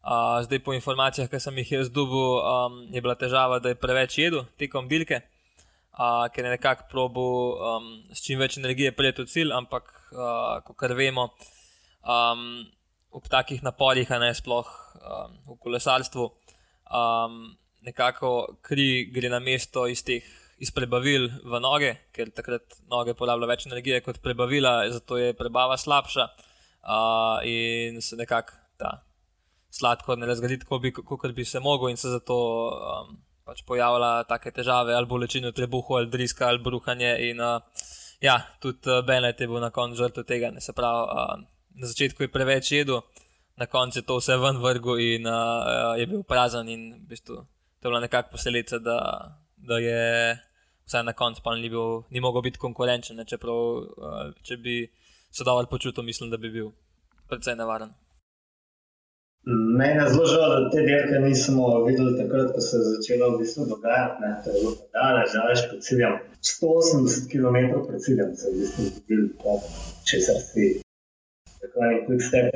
[0.00, 3.76] Uh, zdaj, po informacijah, ki sem jih jaz dobil, um, je bila težava, da je
[3.76, 5.20] preveč jedel tekom bilke,
[5.92, 7.24] uh, ker je nekako probo
[7.56, 11.28] um, s čim več energije prijeti v cilj, ampak uh, kot vemo,
[12.00, 12.46] um,
[13.12, 14.70] ob takih naporih, a ne sploh
[15.02, 16.30] um, v kolesarstvu,
[16.90, 20.26] um, nekako kri gre na mesto iz teh
[20.60, 25.78] iz prebavil v noge, ker takrat noge porabljajo več energije kot prebavila, zato je prebava
[25.80, 28.98] slabša uh, in se nekako ta
[29.72, 30.80] sladkor ne razgradi tako,
[31.16, 32.36] kot bi se mogel, in se zato
[32.76, 33.16] um,
[33.46, 37.14] pač pojavljajo take težave, ali bolečine v trebuhu, ali driska, ali bruhanje.
[37.30, 37.88] In, uh,
[38.20, 41.48] ja, tudi Benet je bil na koncu žrtev tega, ne se pravi, uh,
[41.80, 43.00] na začetku je preveč jedel
[43.60, 46.68] na koncu je to vse ven vrgu in uh, je bil prazen.
[46.68, 47.36] In v bistvu
[47.80, 48.98] to je bila nekakšna posledica, da,
[49.56, 50.02] da je
[50.88, 53.16] vsaj na koncu pa ni, bil, ni mogel biti konkurenčen.
[53.16, 54.76] Ne, čeprav, uh, če bi
[55.30, 56.72] se dovolj počutil, mislim, da bi bil
[57.28, 57.92] precej nevaren.
[59.78, 63.38] Mene je zelo žal, da te dirke nismo videli takrat, ko se je začelo v
[63.44, 64.20] bistvu dogajati.
[64.24, 66.20] Ne, to je bilo daleč, daleč pred ciljem.
[66.48, 67.58] 180 km
[67.88, 69.56] pred ciljem se je v bistvu zgodilo,
[70.08, 70.68] če se vsi
[71.60, 72.50] tako en quick step,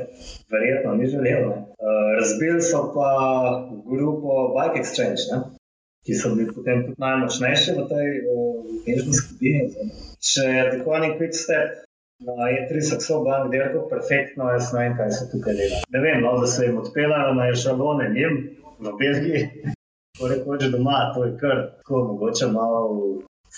[0.53, 1.49] verjetno ni želel.
[1.49, 3.09] Uh, razbili so pa
[3.91, 5.43] grupo Bike Exchange, ne?
[6.05, 9.91] ki so bili potem tudi najmočnejši v tej uh, težni skupini.
[10.21, 11.85] Če je tako en quick step
[12.27, 15.81] No, je tri sakso bank, dirko perfektno, jaz ne vem, kaj se tukaj dela.
[15.95, 18.37] Ne vem, no, da se jim odpelajo na ešalone, njim
[18.79, 19.41] v Belgiji,
[20.19, 22.85] ko rekoč doma, to je kar tako mogoče malo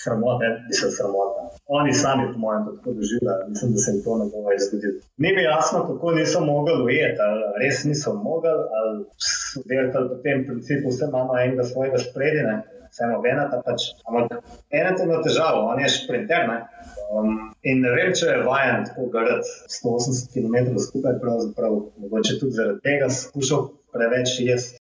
[0.03, 1.41] sramota, bi se sramota.
[1.77, 4.61] Oni sami, po mojem, to tako doživljajo, mislim, da se jim to ne bo več
[4.67, 4.99] zgodilo.
[5.23, 8.95] Ni mi jasno, kako niso mogli ujeti, ali res niso mogli, ali
[9.29, 12.55] so delali po tem principu, vse imamo enega svojega spredine.
[12.91, 13.89] Vseeno, ena ta pač.
[14.07, 14.37] Ampak
[14.79, 16.47] ena ta ima težavo, on je šprinter.
[16.51, 16.59] Ne?
[17.11, 17.33] Um,
[17.63, 22.83] in ne vem, če je vajen tako gledati 180 km skupaj, pravzaprav, mogoče tudi zaradi
[22.87, 24.76] tega skušal preveč jesti.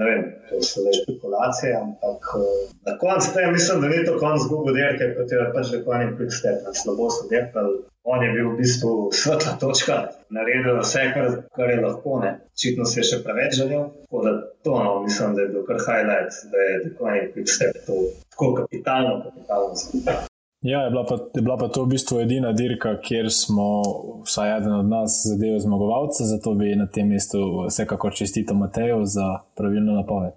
[0.00, 2.44] Ne vem, to so le špekulacije, ampak uh,
[2.88, 6.14] na koncu te mislim, da ni to konc zgubo dirke, kot je pač rekel en
[6.16, 7.82] quick step, slabo so dirkali.
[8.12, 9.98] On je bil v bistvu svetla točka,
[10.32, 12.32] naredil vse, kar, kar je lahko, ne.
[12.56, 13.84] Očitno se je še preveč želel.
[14.06, 14.34] Tako da
[14.64, 18.00] to, no, mislim, da je bil kar highlight, da je tako en quick step to
[18.30, 20.29] tako kapitalno, kapitalno skupaj.
[20.62, 23.82] Ja, je bila, pa, je bila pa to v bistvu edina dirka, kjer smo,
[24.24, 27.38] vsaj eden od nas, zadeli zmagovalce, zato bi na tem mestu
[27.68, 30.32] vsekakor čestito Mateju za pravilno napoved.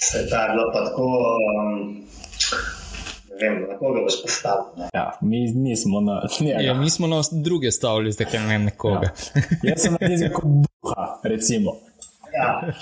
[0.00, 1.02] Se ta je bilo pa tako.
[1.02, 1.96] Um,
[3.30, 4.64] ne Vem, na koga boš postavil.
[4.94, 6.60] Ja, mi nismo na njega.
[6.60, 9.08] Ja, mi smo na druge stavili, zdaj ne vem nekoga.
[9.36, 9.70] Ja.
[9.70, 11.72] Jaz sem na tizem kot buha, recimo.
[12.34, 12.72] Ja.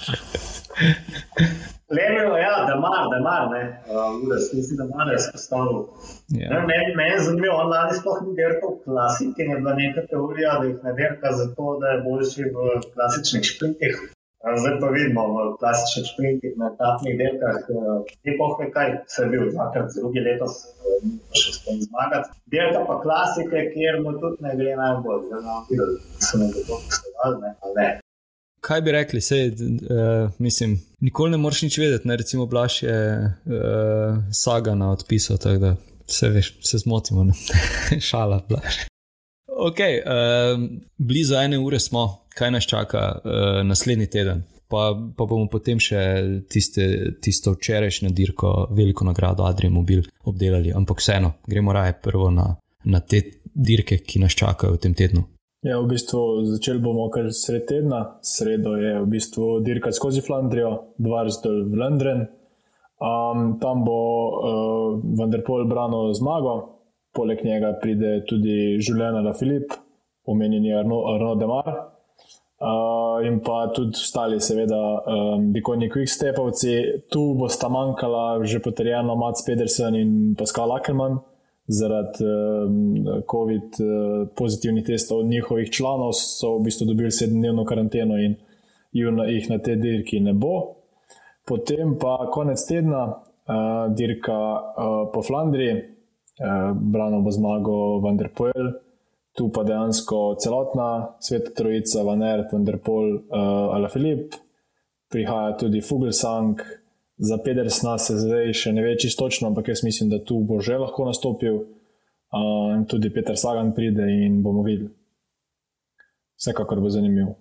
[1.97, 3.63] Lemijo, ja, da mar, da mar, ne.
[3.89, 5.79] Uh, Ures, nisi da mar, jaz postavil.
[6.41, 6.49] Ja.
[6.53, 9.73] Ne, Meni meni je zanimivo, on lani sploh ni dirkal v klasiki, in je bila
[9.81, 12.57] neka teorija, da jih ne dirka zato, da je boljši v
[12.95, 13.95] klasičnih šprintih.
[14.61, 19.29] Zdaj pa vidimo v klasičnih šprintih, na etapnih dirkah, eh, ni pohve kaj, se je
[19.33, 21.09] bil dvakrat, drugi letos, eh,
[21.41, 22.29] še s tem zmagati.
[22.53, 26.53] Dirka pa klasike, kjer mu tudi ne gre najbolj, zdaj bomo videli, da so me
[26.53, 27.89] to postavili, ne, ne.
[28.61, 32.09] Kaj bi rekli, sej, uh, mislim, nikoli ne moreš nič vedeti.
[32.09, 32.17] Ne?
[32.17, 35.77] Recimo, Blaž je uh, Sagana odpisal, tako da
[36.07, 37.27] se, veš, se zmotimo.
[38.09, 38.85] Šala, Blaž.
[39.47, 44.45] Ok, uh, blizu ene ure smo, kaj nas čaka uh, naslednji teden.
[44.69, 46.01] Pa, pa bomo potem še
[46.53, 46.85] tiste,
[47.25, 50.75] tisto včerajšnjo dirko, veliko nagrado Adrija Mobil obdelali.
[50.77, 52.51] Ampak vseeno, gremo raje prvo na,
[52.85, 53.23] na te
[53.55, 55.25] dirke, ki nas čakajo v tem tednu.
[55.67, 58.21] Ja, v bistvu začeli bomo kar sred tedna.
[58.23, 62.21] Sredo je v bistvu dirka skozi Flandrijo, Dvarsdal v London.
[63.03, 66.79] Um, tam bo uh, Vanderpol branil zmago,
[67.11, 69.75] poleg njega pride tudi Žuljena La Filip,
[70.31, 71.75] omenjeni Arno, Arno Demar.
[72.59, 77.07] Uh, in pa tudi ostali, seveda, um, Bikoni Quickstepovci.
[77.11, 81.19] Tu bo sta manjkala že potrjeno Mats Pedersen in Pascal Ackermann
[81.69, 82.95] zaradi um,
[83.31, 88.37] COVID uh, pozitivnih testov njihovih članov, so v bistvu dobili sedemdnevno karanteno in
[88.93, 90.75] jih na tej dirki ne bo.
[91.45, 98.73] Potem pa konec tedna, uh, dirka uh, po Flandriji, uh, brano bo zmago Vanderpoel,
[99.37, 104.35] tu pa dejansko celotna sveta trojica, Van Ert, Vanderpoel, uh, Alafilip,
[105.09, 106.61] prihaja tudi Fugelsang,
[107.19, 110.61] Za Pedersna se zdaj še ne ve čisto točno, ampak jaz mislim, da tu bo
[110.61, 111.67] že lahko nastopil.
[112.29, 114.93] Uh, tudi Peter Sagan pride in bomo videli.
[116.39, 117.33] Vsekakor bo zanimiv.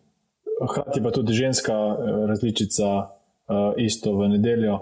[0.57, 4.79] Hkrati pa tudi ženska eh, različica, uh, isto v nedeljo.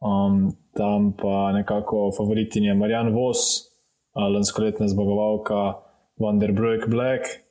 [0.00, 3.70] Um, tam pa nekako favoritinja Marjan Vos,
[4.16, 5.78] uh, lanskoletna zmagovalka
[6.18, 7.49] Vanderbroek Black.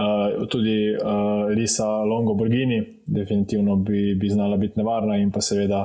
[0.00, 5.80] Uh, tudi uh, Lisa Longo Borgini, definitivno bi, bi znala biti nevarna, in pa seveda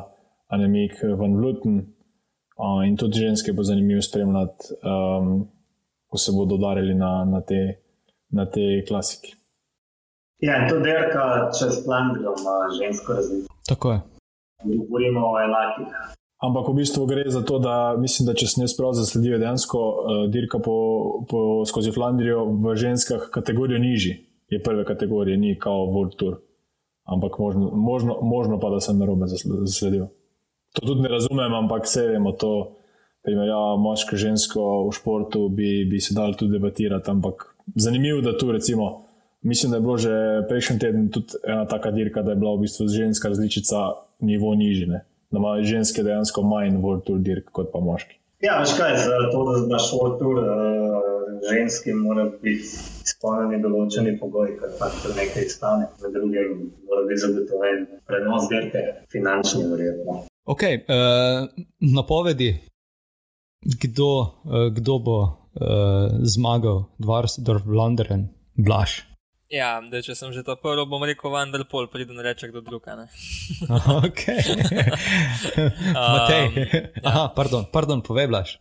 [0.47, 1.82] Anemik van Vluten.
[2.55, 5.47] Uh, in tudi ženske bo zanimivo spremljati, um,
[6.07, 7.82] ko se bodo udarili na, na, te,
[8.30, 9.36] na te klasiki.
[10.39, 13.47] Ja, in to derka čez Flandrijo ima žensko razliko.
[13.68, 13.99] Tako je.
[14.63, 15.88] Govorimo o enakih.
[16.46, 19.41] Ampak v bistvu gre za to, da mislim, da če sem jaz prav zasledil, je
[19.41, 20.76] dejansko uh, dirka po,
[21.30, 24.18] po, skozi Flandrijo v ženskah kategorijo nižji,
[24.54, 26.38] je prve kategorije, ni kao World Tour.
[27.06, 30.10] Ampak možno, možno, možno pa, da sem narobe zasledil.
[30.76, 32.76] To tudi ne razumem, ampak vse vemo to.
[33.26, 37.10] Primerjava moško, žensko v športu bi, bi se dal tudi debatirati.
[37.10, 39.08] Ampak zanimivo, da tu recimo,
[39.41, 40.14] mislim, da je bilo že
[40.50, 43.82] prejšnji teden tudi ena taka dirka, da je bila v bistvu ženska različica
[44.22, 45.02] nivo nižje
[45.36, 48.17] da imajo ženske dejansko manj World Tour dirk kot pa moški.
[48.43, 51.15] Ja, veš kaj, za to, da znaš World Tour, uh,
[51.49, 52.67] ženski mora biti
[53.05, 55.88] izpolnjeni določeni pogoji, kar pač to nekaj stane.
[56.03, 58.83] Med drugim mora biti zagotovljen prenos dirke,
[59.13, 60.21] finančni verjetno.
[60.45, 61.47] Ok, uh,
[61.95, 62.51] napovedi,
[63.86, 64.11] kdo,
[64.45, 69.01] uh, kdo bo uh, zmagal, Dvarsdorf, London, Blaž.
[69.54, 72.64] Ja, da, če sem že to prvo, bom rekel, vendar pol pride na reče kdo
[72.66, 72.88] drug.
[72.98, 73.06] ne.
[74.08, 74.24] ok.
[76.16, 76.46] Matej.
[76.50, 76.82] Um, ja.
[77.06, 78.56] Aha, pardon, pardon povej, Blaž.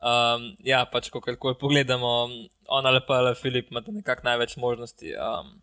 [0.00, 2.28] Um, ja, pač ko kar pogledamo,
[2.72, 5.60] ona lepa ali Filip ima nekako največ možnosti, um,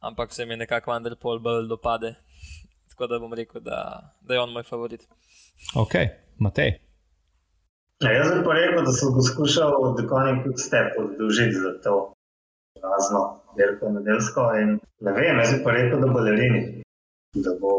[0.00, 2.16] ampak se mi nekako Vanderpol bolj dopade.
[2.96, 5.04] Tako da bom rekel, da, da je on moj favorit.
[5.76, 6.00] Ok,
[6.40, 6.80] Matej.
[8.00, 12.15] Ja, jaz bi pa rekel, da sem poskušal od konja kot step oddolžiti za to
[12.82, 13.22] razno,
[13.58, 14.44] veliko nedeljsko.
[15.06, 16.60] Ne vem, jaz bi pa rekel, da balerini,
[17.44, 17.72] da bo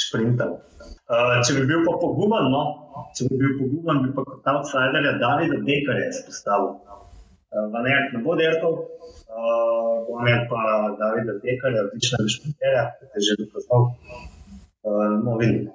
[0.00, 0.58] šprintal.
[1.08, 2.62] Uh, če bi bil pa pogumen, no,
[3.16, 6.76] če bi bil pogumen, bi pa kot outsider Davida Bekarja izpostavil.
[7.48, 10.64] Uh, Vaner ne bo dirkal, uh, bom imel pa
[11.00, 13.88] Davida Bekarja, odličnega šprinterja, ki je že dokazal.
[14.84, 15.70] Uh, no, vidim.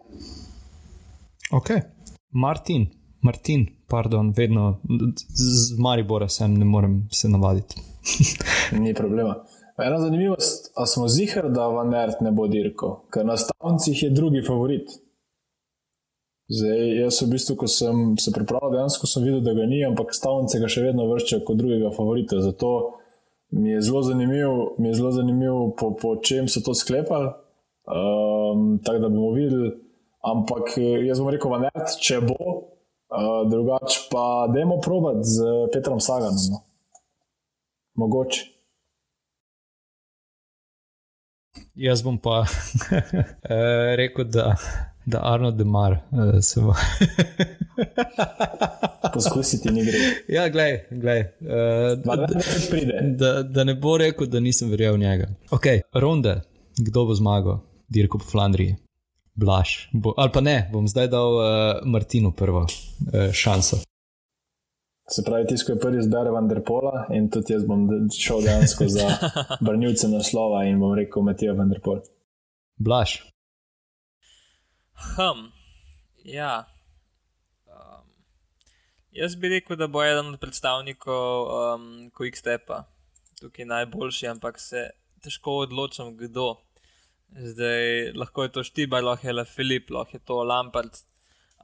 [1.54, 1.74] Ok,
[2.32, 2.92] Martin.
[3.24, 3.62] Martin,
[3.94, 4.80] pardon, vedno
[5.38, 7.82] z Maribora sem, ne morem se navaditi.
[8.84, 9.36] Ni problema.
[9.78, 14.10] Ena zanimivost, a smo zihar, da Van Ert ne bo dirkal, ker na stavnicah je
[14.10, 14.90] drugi favorit.
[16.50, 20.12] Zdaj, jaz v bistvu, ko sem se pripravil, dejansko sem videl, da ga ni, ampak
[20.18, 22.42] stavnice ga še vedno vrščajo kot drugega favorita.
[22.44, 22.74] Zato
[23.54, 27.32] mi je zelo zanimivo, mi je zelo zanimivo po, po čem so to sklepali.
[27.86, 29.72] Um, tako da bomo videli.
[30.24, 32.54] Ampak jaz bom rekel, Van Ert, če bo,
[33.14, 35.42] Uh, drugače pa, da imamo probat z
[35.74, 36.36] Petrom Saganom.
[36.52, 36.62] No.
[37.96, 38.42] Mogoče.
[41.76, 42.46] Jaz bom pa
[44.00, 44.56] rekel, da,
[45.06, 46.00] da Arno Demar uh,
[46.42, 46.74] se bo.
[49.14, 50.00] Poskusiti ni gre.
[50.28, 51.22] Ja, glej, glej.
[51.22, 51.28] Uh,
[52.04, 52.28] da,
[53.18, 55.28] da, da ne bo rekel, da nisem verjel v njega.
[55.52, 56.42] Ok, ronde,
[56.78, 57.60] kdo bo zmagal,
[57.90, 58.76] dirko po Flandriji.
[59.36, 59.90] Blaž.
[59.94, 61.46] Bo, ali pa ne, bom zdaj dal uh,
[61.86, 63.82] Martinu prvo uh, šanso.
[65.10, 69.10] Se pravi, tisto je prvi zbere Vanderpola in tudi jaz bom šel dejansko za
[69.66, 72.00] brnilce naslova in bom rekel Matija Vanderpol.
[72.78, 73.20] Blaž.
[75.18, 75.50] Hm,
[76.24, 76.64] ja.
[77.68, 78.08] Um,
[79.12, 82.84] jaz bi rekel, da bo eden od predstavnikov um, Quickstepa
[83.44, 84.90] tukaj najboljši, ampak se
[85.24, 86.56] težko odločam, kdo.
[87.34, 90.94] Zdaj, lahko je to Štibar, lahko je Le Filip, lahko je to Lampard,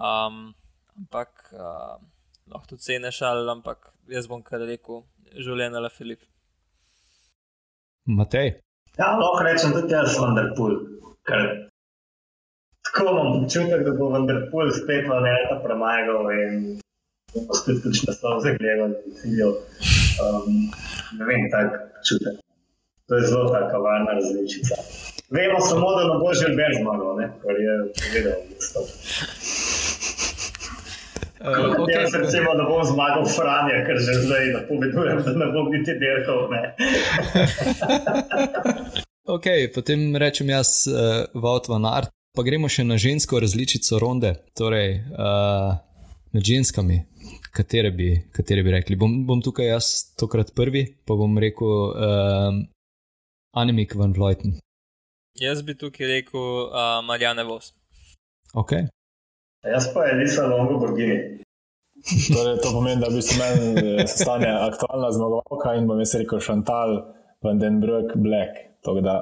[0.02, 0.54] um,
[0.98, 2.02] ampak uh,
[2.50, 5.04] lahko tudi ceneš ali ampak jaz bom kar rekel,
[5.38, 6.26] življenje Le Filip.
[8.10, 8.56] Matej.
[8.98, 10.74] Ja, lahko rečem tudi jaz, Vanderpool.
[12.90, 16.56] Tako imam občutek, da bo Vanderpool spet v nekaj premagal in
[17.34, 18.98] bomo spet tudi na slovo zagledali.
[20.20, 20.66] Um,
[21.20, 22.42] ne vem, tak občutek.
[23.08, 24.82] To je zelo taka varna različica.
[25.36, 27.10] Vemo samo, da ne bo že ber zmagal,
[27.42, 28.40] kar je povedal.
[31.40, 31.94] Uh, okay.
[31.96, 36.50] Jaz recimo, da bom zmagal Franja, ker že zdaj napovedujem, da ne bom niti delal.
[39.36, 40.98] ok, potem rečem jaz uh,
[41.34, 45.78] Vaut van Art, pa gremo še na žensko različico ronde, torej uh,
[46.34, 47.04] med ženskami.
[47.54, 48.98] Katere bi, katere bi rekli?
[48.98, 52.58] Bom, bom tukaj jaz tokrat prvi, pa bom rekel uh,
[53.54, 54.58] Anemik van Vleuten.
[55.40, 57.74] Jaz bi tukaj rekel uh, Marjane Vos.
[58.54, 58.90] Okay.
[59.64, 61.40] Jaz pa je Lisa Longo Borgini.
[62.36, 63.68] torej, to pomeni, da bi se meni
[64.02, 66.96] eh, stane aktualna zmagovalka in bom jaz rekel Šantal,
[67.44, 68.60] Vandenbrug, Black.
[69.04, 69.16] Da,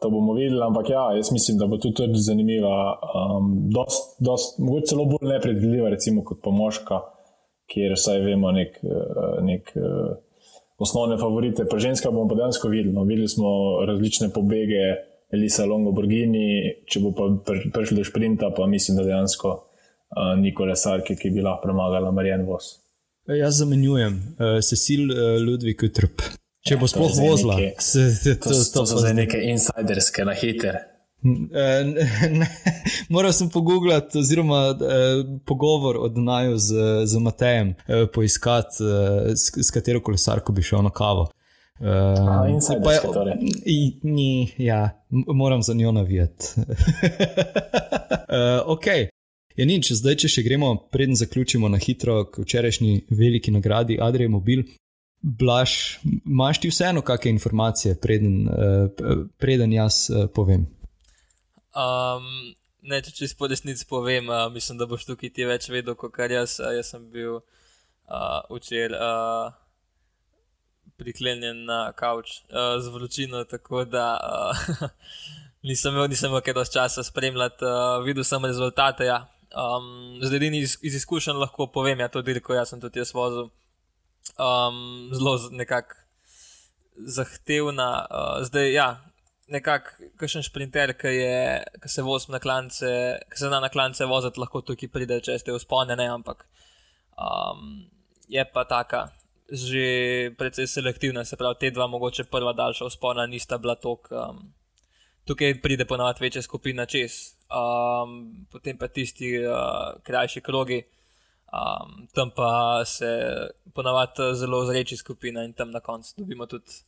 [0.00, 2.76] to bomo videli, ampak ja, jaz mislim, da bo tu tudi zanimiva,
[3.14, 7.00] um, dost, dost, mogoče celo bolj nepredvidljiva, recimo kot pomožka,
[7.72, 10.16] kjer vsaj vemo nek, eh, nek uh,
[10.78, 11.68] osnovne favorite.
[11.68, 12.92] Pri ženskah bomo pa dejansko videli.
[12.96, 13.50] No, videli smo
[13.88, 15.09] različne pobege.
[15.32, 17.28] Elisa Longo Borgini, če bo pa
[17.74, 22.46] prišel do sprinta, pa mislim, da dejansko uh, ni kolesarke, ki bi lahko premagala Marijan
[22.48, 22.72] Vos.
[23.28, 26.26] E, jaz zamenjujem, uh, Cecil uh, Ludvik Utrp.
[26.66, 27.56] Če ja, bo sploh vozila,
[27.90, 30.82] se, se, to, to, to, to so zdaj neke insiderske na hiter.
[33.08, 34.76] Moral sem pogooglati, oziroma eh,
[35.46, 36.74] pogovor od Naju z,
[37.04, 41.28] z Matejem, eh, poiskati, eh, s, s katero kolesarko bi šel na kavo.
[41.80, 43.34] Uh, pa je, torej.
[44.02, 46.44] ni, ja, moram za njo navijati.
[46.56, 46.64] uh,
[48.66, 48.86] ok,
[49.56, 54.28] je nič, zdaj če še gremo, preden zaključimo na hitro, k včerajšnji veliki nagradi Adrije
[54.28, 54.66] Mobil.
[55.22, 60.68] Blaž, imaš ti vseeno kakšne informacije, preden, uh, preden jaz uh, povem?
[61.72, 62.28] Um,
[62.84, 66.12] ne, če če spod desnic povem, uh, mislim, da boš tukaj ti več vedel, kot
[66.12, 66.58] kar jaz.
[66.60, 69.00] Uh, jaz sem bil uh, včeraj.
[69.00, 69.69] Uh,
[71.00, 74.88] priklenjen na kavč uh, z vročino, tako da uh,
[75.68, 79.08] nisem imel, nisem imel kaj dosti časa spremljati, uh, videl sem rezultate.
[79.08, 79.24] Ja.
[79.50, 83.50] Um, zdaj, iz, iz izkušenj lahko povem, ja, to dirko jaz sem tudi jaz vozil.
[84.38, 85.96] Um, zelo nekako
[86.96, 88.06] zahtevna.
[88.10, 88.88] Uh, zdaj, ja,
[89.50, 91.38] nekako, kakšen sprinter, ki, je,
[91.82, 92.90] ki se vozi na klance,
[93.30, 96.46] ki se zna na klance voziti, lahko tukaj pride, če ste uspone, ne, ampak.
[97.18, 97.88] Um,
[98.30, 99.08] je pa taka,
[99.50, 104.08] že precej selektivna, se pravi, te dva, mogoče prva daljša uspona, nista bila tok.
[104.10, 104.52] Um,
[105.24, 110.82] tukaj pride ponovadi večja skupina čez, um, potem pa tisti uh, krajši krogi,
[111.52, 113.10] um, tam pa se
[113.74, 116.82] ponovadi zelo zreči skupina in tam na koncu dobimo tudi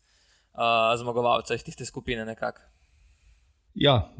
[0.55, 2.72] uh, zmagovalca iz tiste skupine nekako.
[3.75, 4.13] Ja,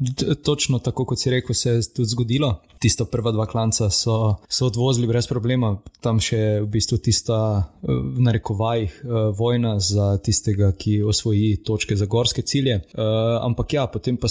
[0.43, 2.61] točno tako kot si rekel, se je tudi zgodilo.
[2.79, 7.37] Tista prva dva klanca so, so odvozili brez problema, tam še v bistvu tista,
[7.83, 12.81] v narekovajih, eh, vojna za tistega, ki osvoji točke za gorske cilje.
[12.93, 14.27] Uh, ampak ja, potem pa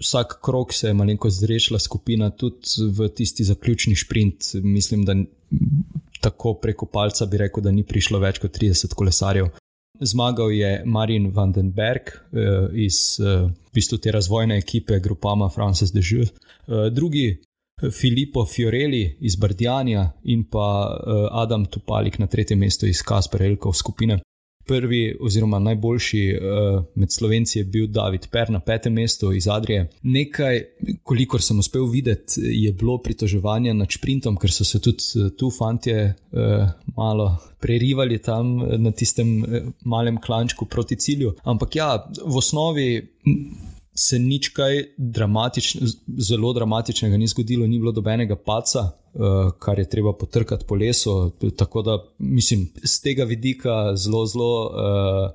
[0.00, 4.54] vsak krok se je malenkost zrešila skupina, tudi v tisti zaključni sprint.
[4.62, 5.14] Mislim, da
[6.20, 9.50] tako preko palca bi rekel, da ni prišlo več kot 30 kolesarjev.
[10.00, 15.48] Zmagal je Marin van den Berg uh, iz uh, v bistvu te razvojne ekipe Grupama
[15.48, 17.40] Francis de Jeux, uh, drugi
[17.92, 23.72] Filippo Fiorelli iz Bardjanja in pa uh, Adam Tupalik na tretjem mestu iz Kasper Elkov
[23.72, 24.20] skupine
[24.66, 29.88] prvi, oziroma najboljši uh, med slovenci je bil David Per na petem mestu iz Adrije.
[30.02, 30.62] Nekaj,
[31.02, 35.50] kolikor sem uspel videti, je bilo pritoževanja nad sprintom, ker so se tudi eh, tu
[35.50, 39.44] fantje uh, malo prerivali tam na tistem
[39.84, 41.34] malem klančku proti cilju.
[41.44, 41.90] Ampak ja,
[42.24, 42.86] v osnovi
[43.94, 45.86] se nič kaj dramatično,
[46.18, 51.32] zelo dramatičnega ni zgodilo, ni bilo dobenega paca, uh, kar je treba potrkati po lesu.
[51.56, 55.30] Tako da mislim, z tega vidika zelo, zelo uh,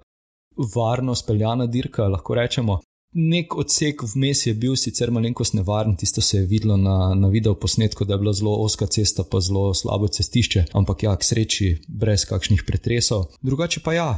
[0.76, 2.80] varno speljana dirka, lahko rečemo.
[3.16, 7.53] Nek odsek vmes je bil sicer malenkost nevaren, tisto se je videlo na, na video
[7.55, 11.70] posnetku, da je bila zelo oska cesta, pa zelo slabo cestišče, ampak ja, k sreči,
[11.88, 13.30] brez kakšnih pretresov.
[13.41, 14.09] Drugače pa ja,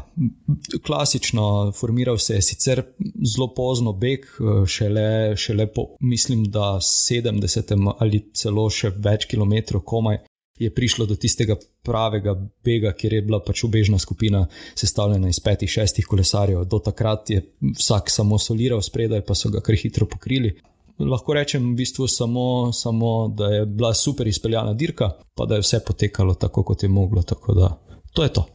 [0.85, 2.81] klasično formiral se je sicer
[3.21, 4.25] zelo pozno beg,
[4.65, 10.23] šele, šele po, mislim, da 70 ali celo še več kilometrov komaj
[10.59, 11.55] je prišlo do tistega
[11.85, 12.33] pravega
[12.65, 14.45] bega, kjer je bila pač obežna skupina
[14.75, 16.65] sestavljena iz petih, šestih kolesarjev.
[16.65, 17.43] Do takrat je
[17.77, 20.55] vsak samo soliral spredaj, pa so ga kar hitro pokrili.
[20.97, 25.65] Lahko rečem v bistvu samo, samo, da je bila super izpeljana dirka, pa da je
[25.65, 27.21] vse potekalo tako, kot je moglo.
[27.21, 27.69] Da
[28.13, 28.47] to je to.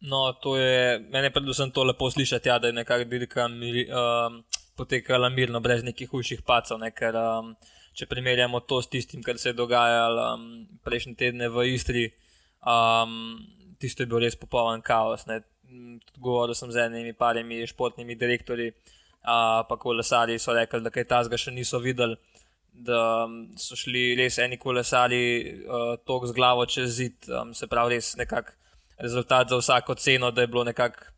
[0.00, 4.44] No, to je meni predvsem to lepo slišati, ja, da je nekako dirka um,
[4.76, 6.78] potekala mirno, brez nekih hujših pacov.
[6.78, 7.56] Ne, ker, um,
[7.98, 10.42] če primerjamo to s tistim, kar se je dogajalo um,
[10.86, 12.04] prejšnji teden v Istri,
[12.62, 13.38] um,
[13.82, 15.26] tisto je bil res popoln kaos.
[16.18, 21.40] Govoril sem z enimi parimi športnimi direktorji, uh, pa kolesari so rekli, da kaj tazga
[21.40, 22.18] še niso videli.
[22.78, 23.26] Da
[23.58, 25.22] so šli res eni kolesari
[25.66, 28.54] uh, tok z glavo čez zid, um, se pravi, res nekak
[29.02, 31.10] rezultat za vsako ceno, da je bilo nekako.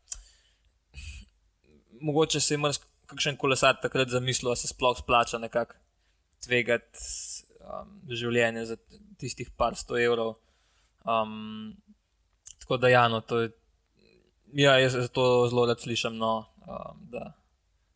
[2.01, 5.80] Mogoče se je mrzk, kakšen kolesar takrat zamislil, da se sploh splača nekako
[6.45, 6.99] tvegati
[7.61, 8.77] um, življenje za
[9.21, 10.35] tistih par sto evrov.
[11.05, 11.73] Um,
[12.59, 13.51] tako da, ja, no, to je.
[14.53, 16.33] Ja, jaz to zelo rad slišim, no,
[16.67, 17.29] um, da,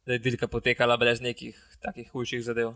[0.08, 2.76] da je dirka potekala brez nekih takih hujših zadev.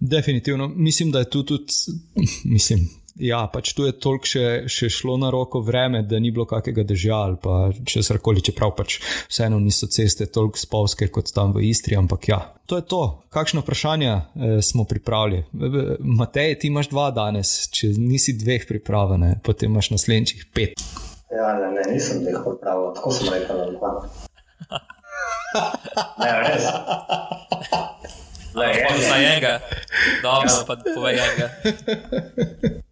[0.00, 1.74] Definitivno, mislim, da je tu tudi,
[2.54, 2.88] mislim,
[3.20, 6.84] Ja, pač tu je toliko še, še šlo na roko vreme, da ni bilo kakega
[6.86, 8.98] dežja ali pa če se karkoli, čeprav pač
[9.28, 13.02] vseeno niso ceste toliko spolske kot tam v Istri, ampak ja, to je to.
[13.32, 15.44] Kakšno vprašanje eh, smo pripravili?
[16.00, 20.80] Matej, ti imaš dva danes, če nisi dveh pripravljen, potem imaš naslednjih pet.
[21.32, 23.92] Ja, ne, ne, nisem dveh pripravljen, tako sem rekel, da dva.
[26.22, 26.64] Ne, res.
[28.56, 28.68] Le,
[29.00, 29.52] za enega.
[30.24, 32.88] Dobro, pa povej enega.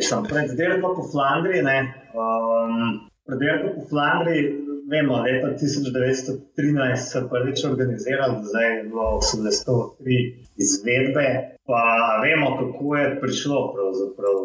[0.00, 1.62] Sem pred dirko po Flandriji.
[1.62, 4.42] Um, pred dirko po Flandriji,
[4.90, 11.26] vemo, leta 1913 so prvič organizirali, zdaj je bilo 103 izvedbe.
[11.68, 11.82] Pa
[12.22, 13.58] vemo, kako je prišlo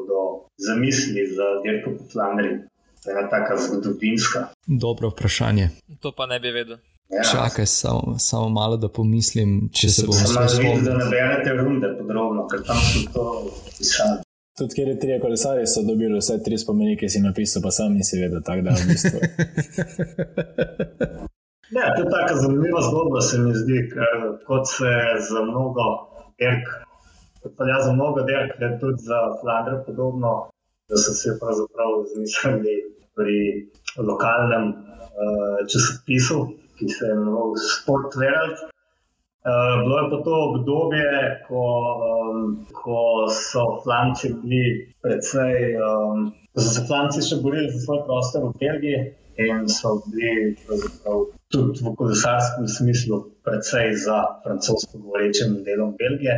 [0.10, 0.22] do
[0.68, 2.58] zamisli za dirko po Flandriji.
[3.04, 4.48] To je ena taka zgodovinska.
[4.68, 5.70] Dobro vprašanje.
[6.00, 6.78] To pa ne bi vedel.
[7.10, 7.24] Ja.
[7.32, 10.84] Čakaj, samo, samo malo da pomislim, če se bom spomnil.
[10.86, 13.26] Da ne berete runde podrobno, ker tam so to
[13.78, 14.24] pisali.
[14.58, 18.20] Tudi kjer je tri kolesarje, so dobili vse tri spomenike, si napisal, pa sam nisi
[18.22, 19.20] vedel, tako da je v bistvu.
[21.78, 24.92] ja, to je tako zanimiva zgodba, se mi zdi, ker kot se
[25.30, 25.88] za mnogo
[26.42, 26.70] derk,
[27.42, 30.34] kot pa ja za mnogo derk, tudi za Flandre podobno,
[30.90, 32.76] da so se pravzaprav zmislili
[33.18, 33.40] pri
[34.10, 36.40] lokalnem uh, časopisu,
[36.78, 38.73] ki se je imenoval Sport World.
[39.44, 41.08] Uh, bilo je pa to obdobje,
[41.48, 41.64] ko,
[42.10, 48.00] um, ko so Flanci bili predvsej, um, ko so se Flanci še borili za svoj
[48.08, 49.02] prostor v Belgiji
[49.44, 50.56] in so bili
[51.52, 56.38] tudi v kolesarskem smislu predvsej za francosko govorečim delom Belgije.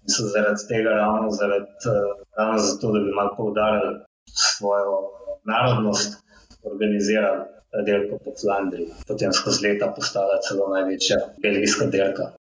[0.00, 3.92] In so zaradi tega, ravno, zaradi, uh, ravno zato, da bi malo poudarili
[4.32, 4.96] svojo
[5.44, 6.16] narodnost
[6.64, 7.44] organizirali
[7.84, 8.88] dirko po Flandriji.
[9.08, 12.32] Potem skozi leta postala celo največja belgijska dirka.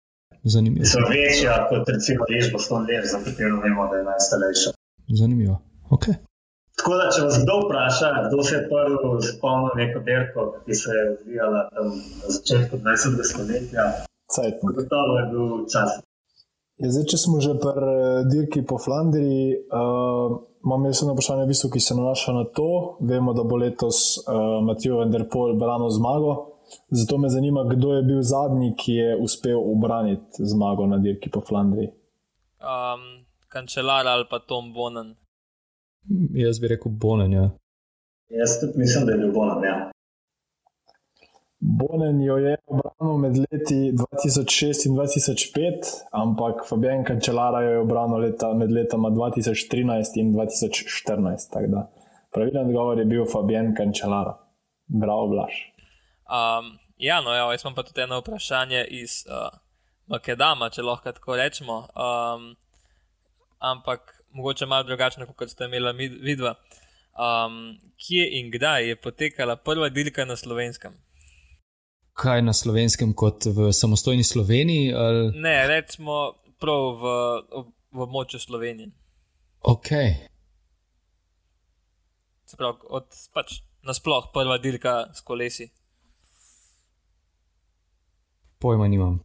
[0.44, 0.86] Zanimivo.
[0.86, 4.70] So večja kot recimo Ližbo Stonler, za katero vemo, da je najstarejša.
[5.20, 5.56] Zanimivo.
[5.90, 6.16] Okay.
[6.78, 10.92] Tako da, če vas kdo vpraša, kdo se je prvi spomnil neko dirko, ki se
[10.98, 11.88] je odvijala tam
[12.22, 13.24] na začetku 20.
[13.32, 13.86] stoletja,
[14.62, 15.98] gotovo je bil čas.
[16.78, 17.96] Ja, zdaj, če smo že pri
[18.30, 22.70] dirki po Flandriji, uh, imam jaz eno vprašanje, v bistvu, ki se nanaša na to.
[23.02, 26.36] Vemo, da bo letos uh, Matijo Enderpol branil zmago.
[26.90, 31.42] Zato me zanima, kdo je bil zadnji, ki je uspel obraniti zmago na dirki po
[31.42, 31.88] Flandriji.
[32.60, 35.16] Um, kančelar ali pa Tom Bonen.
[36.34, 37.34] Jaz bi rekel Bonen.
[37.34, 37.50] Ja.
[38.30, 39.64] Jaz tudi mislim, da je bil Bonen.
[39.64, 39.92] Ja.
[41.60, 45.72] Bonen jo je obranil med leti 2006 in 2005,
[46.12, 51.58] ampak Fabijan Kančelara jo je obranil leta, med letoma 2013 in 2014.
[52.34, 54.38] Pravilen odgovor je bil Fabijan Kančelara.
[54.88, 55.77] Bravo, Blaž.
[56.28, 59.48] Um, ja, no, ja, jaz imam pa tudi eno vprašanje iz uh,
[60.08, 61.80] Makedama, če lahko tako rečemo.
[61.96, 62.50] Um,
[63.60, 66.56] ampak mogoče malo drugačno, kot ste imeli vidva.
[67.18, 70.94] Um, kje in kdaj je potekala prva dirka na slovenskem?
[72.14, 74.94] Kaj na slovenskem, kot v samostojni Sloveniji?
[74.94, 75.32] Ali...
[75.42, 77.16] Ne, recimo prav v,
[77.54, 77.64] v,
[77.94, 78.92] v območju Slovenije.
[79.66, 79.92] Ok.
[82.48, 85.70] Sprav, od pač nasploh prva dirka s kolesi.
[88.60, 89.20] Pojma nimam.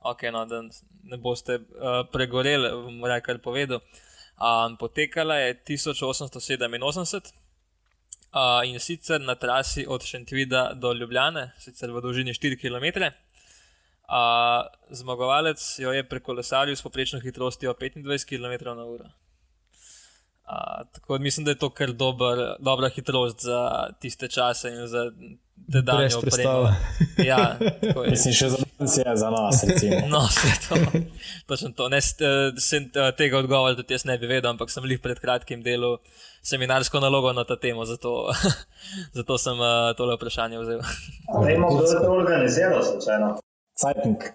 [0.00, 0.62] Ok, no, da
[1.02, 3.80] ne boste uh, pregoreli, bom rekel, povedal.
[4.36, 7.32] Um, potekala je 1887
[8.36, 13.02] uh, in sicer na trasi od Šentvida do Ljubljane, sicer v dolžini 4 km.
[14.06, 19.10] Uh, zmagovalec jo je prekolesaril s poprečno hitrostjo 25 km/h.
[20.46, 25.10] Uh, tako mislim, da je to kar dober, dobra hitrost za tiste čase in za
[25.72, 26.74] te dane opreme.
[27.24, 27.56] Ja,
[28.10, 29.64] mislim, še za nas je za nas.
[30.08, 31.00] no, vse to.
[31.46, 31.88] Točno to.
[31.88, 35.98] Ne, sem tega odgovora tudi jaz ne bi vedel, ampak sem jih pred kratkim delal
[36.46, 38.30] seminarsko nalogo na to temo, zato,
[39.18, 40.82] zato sem uh, tole vprašanje vzel.
[41.42, 43.36] Vemo, kdo je to organiziral, slučajno.
[43.76, 44.30] Cajtnik.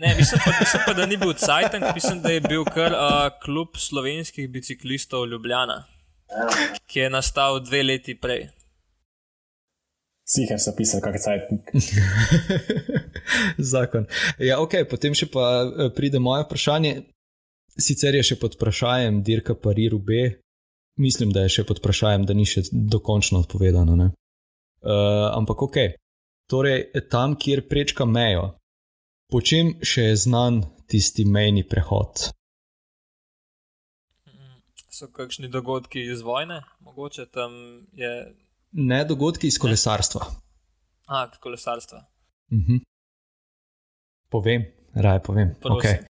[0.00, 3.26] Ne, mislim pa, mislim pa, da ni bil Cajtank, mislim, da je bil kar uh,
[3.44, 5.84] klub slovenskih biciklistov Ljubljana,
[6.86, 8.48] ki je nastal dve leti prej.
[10.30, 11.70] Sicer so pisali, kako je Cajtank.
[13.72, 14.06] Zakon.
[14.38, 15.64] Ja, ok, potem še pa
[15.96, 16.92] pride moje vprašanje.
[17.80, 20.28] Sicer je še pod vprašanjem Dirka Pariru B.
[21.02, 23.96] Mislim, da je še pod vprašanjem, da ni še dokončno odpovedano.
[23.98, 25.82] Uh, ampak ok.
[26.50, 28.52] Torej, tam, kjer prečka mejo,
[29.30, 32.34] Po čem še je znan tisti mejni prehod?
[34.90, 37.54] So kakšni dogodki iz vojne, mogoče tam
[37.94, 38.10] je.
[38.72, 40.26] Ne dogodki iz kolesarstva.
[41.06, 42.04] A, kolesarstva.
[42.50, 42.76] Uh mhm.
[44.30, 44.64] Povem,
[44.94, 45.54] raje povem.
[45.62, 46.04] Okay.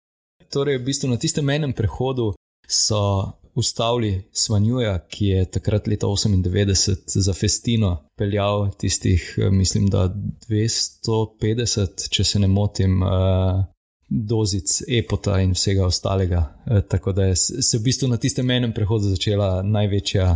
[0.52, 2.34] Torej, v bistvu na tistem mejnem prehodu
[2.68, 10.14] so ustavili Svanjuja, ki je takrat leta 98 za Festino peljal tistih, eh, mislim, da
[10.48, 13.64] 250, če se ne motim, uh,
[14.08, 16.44] dozic epota in vsega ostalega.
[16.66, 20.26] Uh, tako da je se v bistvu na tistem menem prehodu začela največja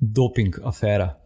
[0.00, 1.19] doping afera.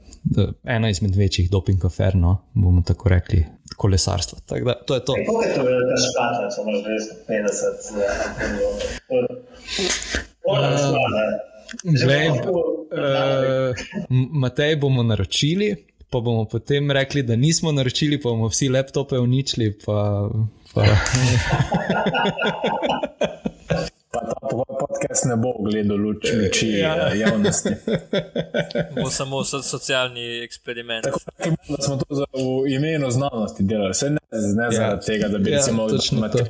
[0.65, 3.47] Ena izmed večjih doping afer, no, bomo tako rekli,
[3.77, 4.39] kolesarstva.
[4.47, 5.15] Tak da, to je to.
[5.27, 5.77] Kako je to, da je
[6.11, 6.81] špatno, če imaš
[7.29, 7.45] 250?
[12.05, 12.37] Glej, uh,
[14.33, 15.77] Matej bomo naročili,
[16.11, 19.79] pa bomo potem rekli, da nismo naročili, pa bomo vsi laptope uničili.
[19.87, 20.31] Pa,
[20.75, 20.85] pa.
[24.25, 24.49] ta
[24.81, 26.95] podcast ne bo gledal luč, luči ja.
[27.13, 27.71] Eh, javnosti.
[29.03, 31.05] Bo samo so, socialni eksperiment.
[31.05, 31.19] Tako,
[31.69, 33.95] da smo to za, v imenu znanosti delali.
[33.95, 34.19] Se ne,
[34.57, 34.71] ne ja.
[34.71, 35.99] zaradi tega, da bi ja, imeli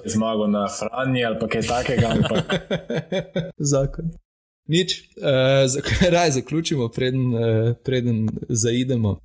[0.04, 2.08] zmago na Franji ali kaj takega.
[2.08, 2.54] Ampak...
[3.72, 4.10] Zakon.
[4.68, 9.18] Nič, uh, raj zaključimo, preden, uh, preden zaidemo.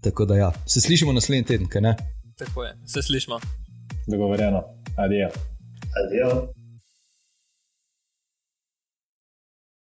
[0.00, 0.52] Tako da, ja.
[0.66, 1.96] se slišimo naslednji teden, kaj ne?
[2.38, 3.40] Tako je, se slišimo.
[4.06, 4.64] Dogovorjeno,
[4.96, 5.28] adijo.
[6.04, 6.59] Adijo.